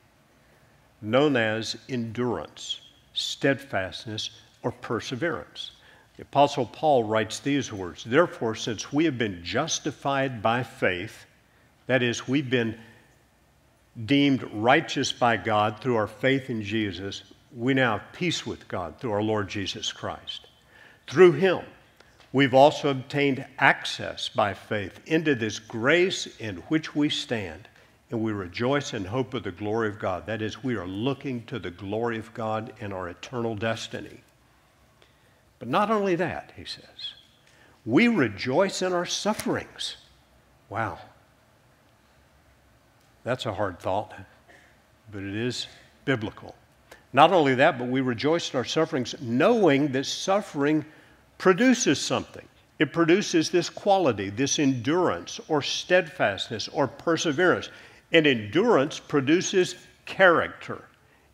known 1.00 1.36
as 1.36 1.76
endurance, 1.88 2.80
steadfastness, 3.14 4.30
or 4.62 4.70
perseverance. 4.70 5.72
The 6.16 6.22
Apostle 6.22 6.66
Paul 6.66 7.04
writes 7.04 7.40
these 7.40 7.72
words 7.72 8.04
Therefore, 8.04 8.54
since 8.54 8.92
we 8.92 9.04
have 9.06 9.18
been 9.18 9.42
justified 9.42 10.42
by 10.42 10.62
faith, 10.62 11.26
that 11.86 12.02
is, 12.02 12.28
we've 12.28 12.50
been 12.50 12.78
deemed 14.06 14.42
righteous 14.52 15.12
by 15.12 15.36
God 15.36 15.80
through 15.80 15.96
our 15.96 16.06
faith 16.06 16.48
in 16.48 16.62
Jesus. 16.62 17.22
We 17.54 17.74
now 17.74 17.98
have 17.98 18.12
peace 18.12 18.46
with 18.46 18.68
God 18.68 18.98
through 18.98 19.12
our 19.12 19.22
Lord 19.22 19.48
Jesus 19.48 19.92
Christ. 19.92 20.46
Through 21.06 21.32
Him, 21.32 21.60
we've 22.32 22.54
also 22.54 22.90
obtained 22.90 23.44
access 23.58 24.28
by 24.28 24.54
faith 24.54 25.00
into 25.06 25.34
this 25.34 25.58
grace 25.58 26.26
in 26.38 26.56
which 26.68 26.94
we 26.94 27.08
stand, 27.08 27.68
and 28.10 28.20
we 28.20 28.32
rejoice 28.32 28.94
in 28.94 29.04
hope 29.04 29.34
of 29.34 29.42
the 29.42 29.52
glory 29.52 29.88
of 29.88 29.98
God. 29.98 30.26
That 30.26 30.42
is, 30.42 30.62
we 30.62 30.76
are 30.76 30.86
looking 30.86 31.44
to 31.46 31.58
the 31.58 31.70
glory 31.70 32.18
of 32.18 32.32
God 32.34 32.72
in 32.80 32.92
our 32.92 33.08
eternal 33.08 33.54
destiny. 33.54 34.20
But 35.58 35.68
not 35.68 35.90
only 35.90 36.16
that, 36.16 36.52
he 36.56 36.64
says, 36.64 37.14
we 37.84 38.08
rejoice 38.08 38.82
in 38.82 38.92
our 38.92 39.06
sufferings. 39.06 39.96
Wow. 40.68 40.98
That's 43.24 43.46
a 43.46 43.54
hard 43.54 43.78
thought, 43.78 44.12
but 45.10 45.22
it 45.22 45.34
is 45.36 45.66
biblical. 46.04 46.54
Not 47.12 47.32
only 47.32 47.54
that, 47.56 47.78
but 47.78 47.88
we 47.88 48.00
rejoice 48.00 48.50
in 48.50 48.56
our 48.56 48.64
sufferings, 48.64 49.14
knowing 49.20 49.92
that 49.92 50.06
suffering 50.06 50.84
produces 51.42 52.00
something. 52.00 52.46
It 52.78 52.92
produces 52.92 53.50
this 53.50 53.68
quality, 53.68 54.30
this 54.30 54.60
endurance 54.60 55.40
or 55.48 55.60
steadfastness 55.60 56.68
or 56.68 56.86
perseverance. 56.86 57.68
And 58.12 58.28
endurance 58.28 59.00
produces 59.00 59.74
character, 60.06 60.84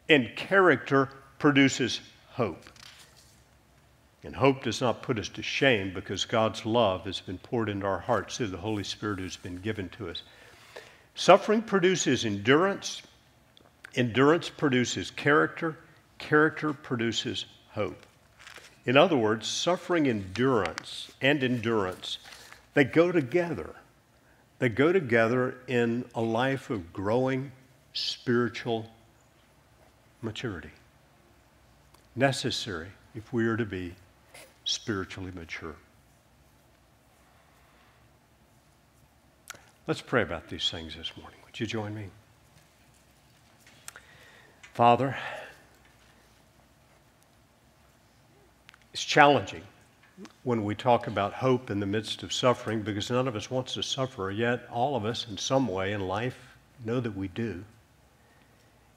and 0.09 0.35
character 0.35 1.11
produces 1.39 2.01
hope. 2.31 2.65
And 4.25 4.35
hope 4.35 4.63
does 4.63 4.81
not 4.81 5.03
put 5.03 5.19
us 5.19 5.29
to 5.29 5.43
shame 5.43 5.93
because 5.93 6.25
God's 6.25 6.65
love 6.65 7.05
has 7.05 7.21
been 7.21 7.37
poured 7.37 7.69
into 7.69 7.85
our 7.85 8.01
hearts 8.01 8.39
through 8.39 8.47
the 8.47 8.57
Holy 8.57 8.85
Spirit 8.85 9.19
who's 9.19 9.37
been 9.37 9.57
given 9.57 9.91
to 9.91 10.09
us. 10.09 10.23
Suffering 11.17 11.61
produces 11.61 12.25
endurance, 12.25 13.03
endurance 13.95 14.49
produces 14.49 15.11
character, 15.11 15.77
character 16.17 16.73
produces 16.73 17.45
hope. 17.73 18.07
In 18.89 18.97
other 18.97 19.19
words, 19.19 19.47
suffering, 19.47 20.09
endurance, 20.09 21.13
and 21.21 21.45
endurance, 21.45 22.17
they 22.73 22.85
go 22.85 23.13
together. 23.13 23.75
They 24.61 24.71
go 24.71 24.95
together 24.95 25.57
in 25.67 26.07
a 26.15 26.23
life 26.23 26.71
of 26.71 26.91
growing 26.91 27.53
spiritual 27.93 28.91
maturity. 30.23 30.71
Necessary 32.17 32.89
if 33.15 33.31
we 33.31 33.47
are 33.47 33.59
to 33.59 33.67
be 33.67 33.95
spiritually 34.65 35.33
mature. 35.35 35.77
Let's 39.87 40.01
pray 40.01 40.23
about 40.23 40.49
these 40.49 40.71
things 40.71 40.97
this 40.97 41.13
morning. 41.15 41.39
Would 41.45 41.61
you 41.61 41.67
join 41.67 41.95
me? 41.95 42.07
Father, 44.73 45.15
it's 48.93 49.05
challenging 49.05 49.63
when 50.43 50.65
we 50.65 50.75
talk 50.75 51.07
about 51.07 51.33
hope 51.33 51.71
in 51.71 51.81
the 51.81 51.87
midst 51.87 52.23
of 52.23 52.33
suffering 52.33 52.83
because 52.83 53.11
none 53.11 53.29
of 53.29 53.37
us 53.37 53.51
wants 53.51 53.75
to 53.75 53.83
suffer, 53.83 54.31
yet 54.31 54.67
all 54.71 54.97
of 54.97 55.05
us 55.05 55.27
in 55.29 55.39
some 55.39 55.69
way 55.69 55.93
in 55.93 56.01
life 56.01 56.57
know 56.85 57.01
that 57.01 57.17
we 57.17 57.29
do. 57.29 57.65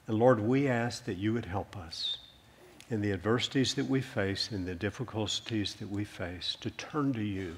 And 0.06 0.18
Lord, 0.18 0.40
we 0.40 0.68
ask 0.68 1.04
that 1.04 1.18
you 1.18 1.32
would 1.32 1.44
help 1.44 1.76
us 1.76 2.18
in 2.90 3.00
the 3.00 3.12
adversities 3.12 3.74
that 3.74 3.86
we 3.86 4.00
face, 4.00 4.50
in 4.50 4.64
the 4.64 4.74
difficulties 4.74 5.74
that 5.74 5.90
we 5.90 6.04
face, 6.04 6.56
to 6.60 6.70
turn 6.70 7.12
to 7.12 7.22
you 7.22 7.56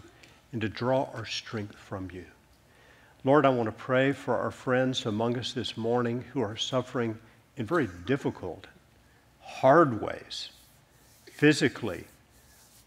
and 0.52 0.60
to 0.60 0.68
draw 0.68 1.08
our 1.14 1.26
strength 1.26 1.74
from 1.74 2.10
you. 2.12 2.24
Lord, 3.24 3.46
I 3.46 3.48
want 3.48 3.66
to 3.66 3.72
pray 3.72 4.12
for 4.12 4.36
our 4.36 4.50
friends 4.50 5.06
among 5.06 5.38
us 5.38 5.52
this 5.52 5.76
morning 5.76 6.24
who 6.32 6.42
are 6.42 6.56
suffering 6.56 7.18
in 7.56 7.64
very 7.64 7.88
difficult, 8.04 8.66
hard 9.40 10.02
ways, 10.02 10.50
physically, 11.24 12.04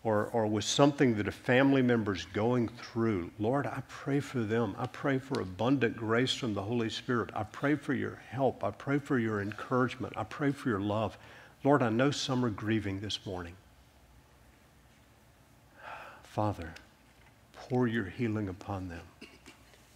or, 0.03 0.27
or 0.27 0.47
with 0.47 0.63
something 0.63 1.15
that 1.15 1.27
a 1.27 1.31
family 1.31 1.81
member 1.81 2.13
is 2.13 2.25
going 2.33 2.69
through. 2.69 3.31
Lord, 3.39 3.65
I 3.65 3.81
pray 3.87 4.19
for 4.19 4.39
them. 4.39 4.75
I 4.77 4.87
pray 4.87 5.19
for 5.19 5.41
abundant 5.41 5.97
grace 5.97 6.33
from 6.33 6.53
the 6.53 6.61
Holy 6.61 6.89
Spirit. 6.89 7.31
I 7.35 7.43
pray 7.43 7.75
for 7.75 7.93
your 7.93 8.19
help. 8.29 8.63
I 8.63 8.71
pray 8.71 8.99
for 8.99 9.19
your 9.19 9.41
encouragement. 9.41 10.13
I 10.15 10.23
pray 10.23 10.51
for 10.51 10.69
your 10.69 10.79
love. 10.79 11.17
Lord, 11.63 11.81
I 11.81 11.89
know 11.89 12.11
some 12.11 12.45
are 12.45 12.49
grieving 12.49 13.01
this 13.01 13.25
morning. 13.25 13.55
Father, 16.23 16.73
pour 17.53 17.87
your 17.87 18.05
healing 18.05 18.47
upon 18.47 18.89
them. 18.89 19.01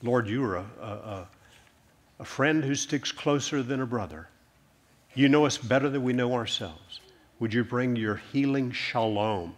Lord, 0.02 0.28
you 0.28 0.44
are 0.44 0.58
a, 0.58 0.66
a, 0.82 1.28
a 2.20 2.26
friend 2.26 2.64
who 2.64 2.74
sticks 2.74 3.12
closer 3.12 3.62
than 3.62 3.82
a 3.82 3.86
brother. 3.86 4.28
You 5.14 5.30
know 5.30 5.46
us 5.46 5.58
better 5.58 5.90
than 5.90 6.04
we 6.04 6.14
know 6.14 6.34
ourselves. 6.34 7.00
Would 7.40 7.54
you 7.54 7.64
bring 7.64 7.96
your 7.96 8.22
healing 8.32 8.72
shalom, 8.72 9.56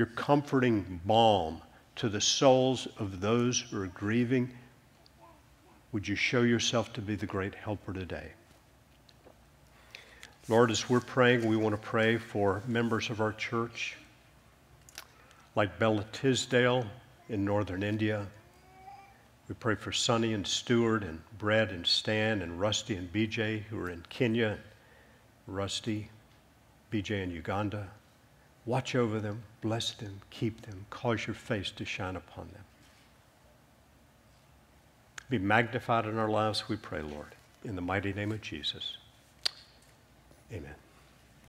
your 0.00 0.06
comforting 0.06 0.98
balm 1.04 1.60
to 1.94 2.08
the 2.08 2.22
souls 2.22 2.88
of 2.98 3.20
those 3.20 3.60
who 3.60 3.82
are 3.82 3.86
grieving? 3.88 4.50
Would 5.92 6.08
you 6.08 6.16
show 6.16 6.40
yourself 6.40 6.90
to 6.94 7.02
be 7.02 7.16
the 7.16 7.26
great 7.26 7.54
helper 7.54 7.92
today? 7.92 8.28
Lord, 10.48 10.70
as 10.70 10.88
we're 10.88 11.00
praying, 11.00 11.46
we 11.46 11.54
want 11.54 11.74
to 11.74 11.80
pray 11.86 12.16
for 12.16 12.62
members 12.66 13.10
of 13.10 13.20
our 13.20 13.34
church, 13.34 13.98
like 15.54 15.78
Bella 15.78 16.06
Tisdale 16.12 16.86
in 17.28 17.44
northern 17.44 17.82
India, 17.82 18.26
we 19.48 19.54
pray 19.56 19.74
for 19.74 19.92
Sonny 19.92 20.32
and 20.32 20.46
Stuart 20.46 21.02
and 21.02 21.20
Brett 21.36 21.72
and 21.72 21.86
Stan 21.86 22.40
and 22.40 22.58
Rusty 22.58 22.96
and 22.96 23.12
BJ 23.12 23.64
who 23.64 23.78
are 23.78 23.90
in 23.90 24.02
Kenya, 24.08 24.56
Rusty, 25.46 26.08
BJ 26.90 27.22
in 27.22 27.30
Uganda. 27.32 27.88
Watch 28.64 28.94
over 28.94 29.20
them, 29.20 29.42
bless 29.60 29.92
them, 29.92 30.20
keep 30.30 30.62
them, 30.62 30.86
cause 30.90 31.26
your 31.26 31.34
face 31.34 31.70
to 31.72 31.84
shine 31.84 32.16
upon 32.16 32.48
them. 32.52 32.64
Be 35.28 35.38
magnified 35.38 36.06
in 36.06 36.18
our 36.18 36.28
lives, 36.28 36.68
we 36.68 36.76
pray, 36.76 37.02
Lord, 37.02 37.34
in 37.64 37.76
the 37.76 37.82
mighty 37.82 38.12
name 38.12 38.32
of 38.32 38.40
Jesus. 38.40 38.96
Amen. 40.52 40.74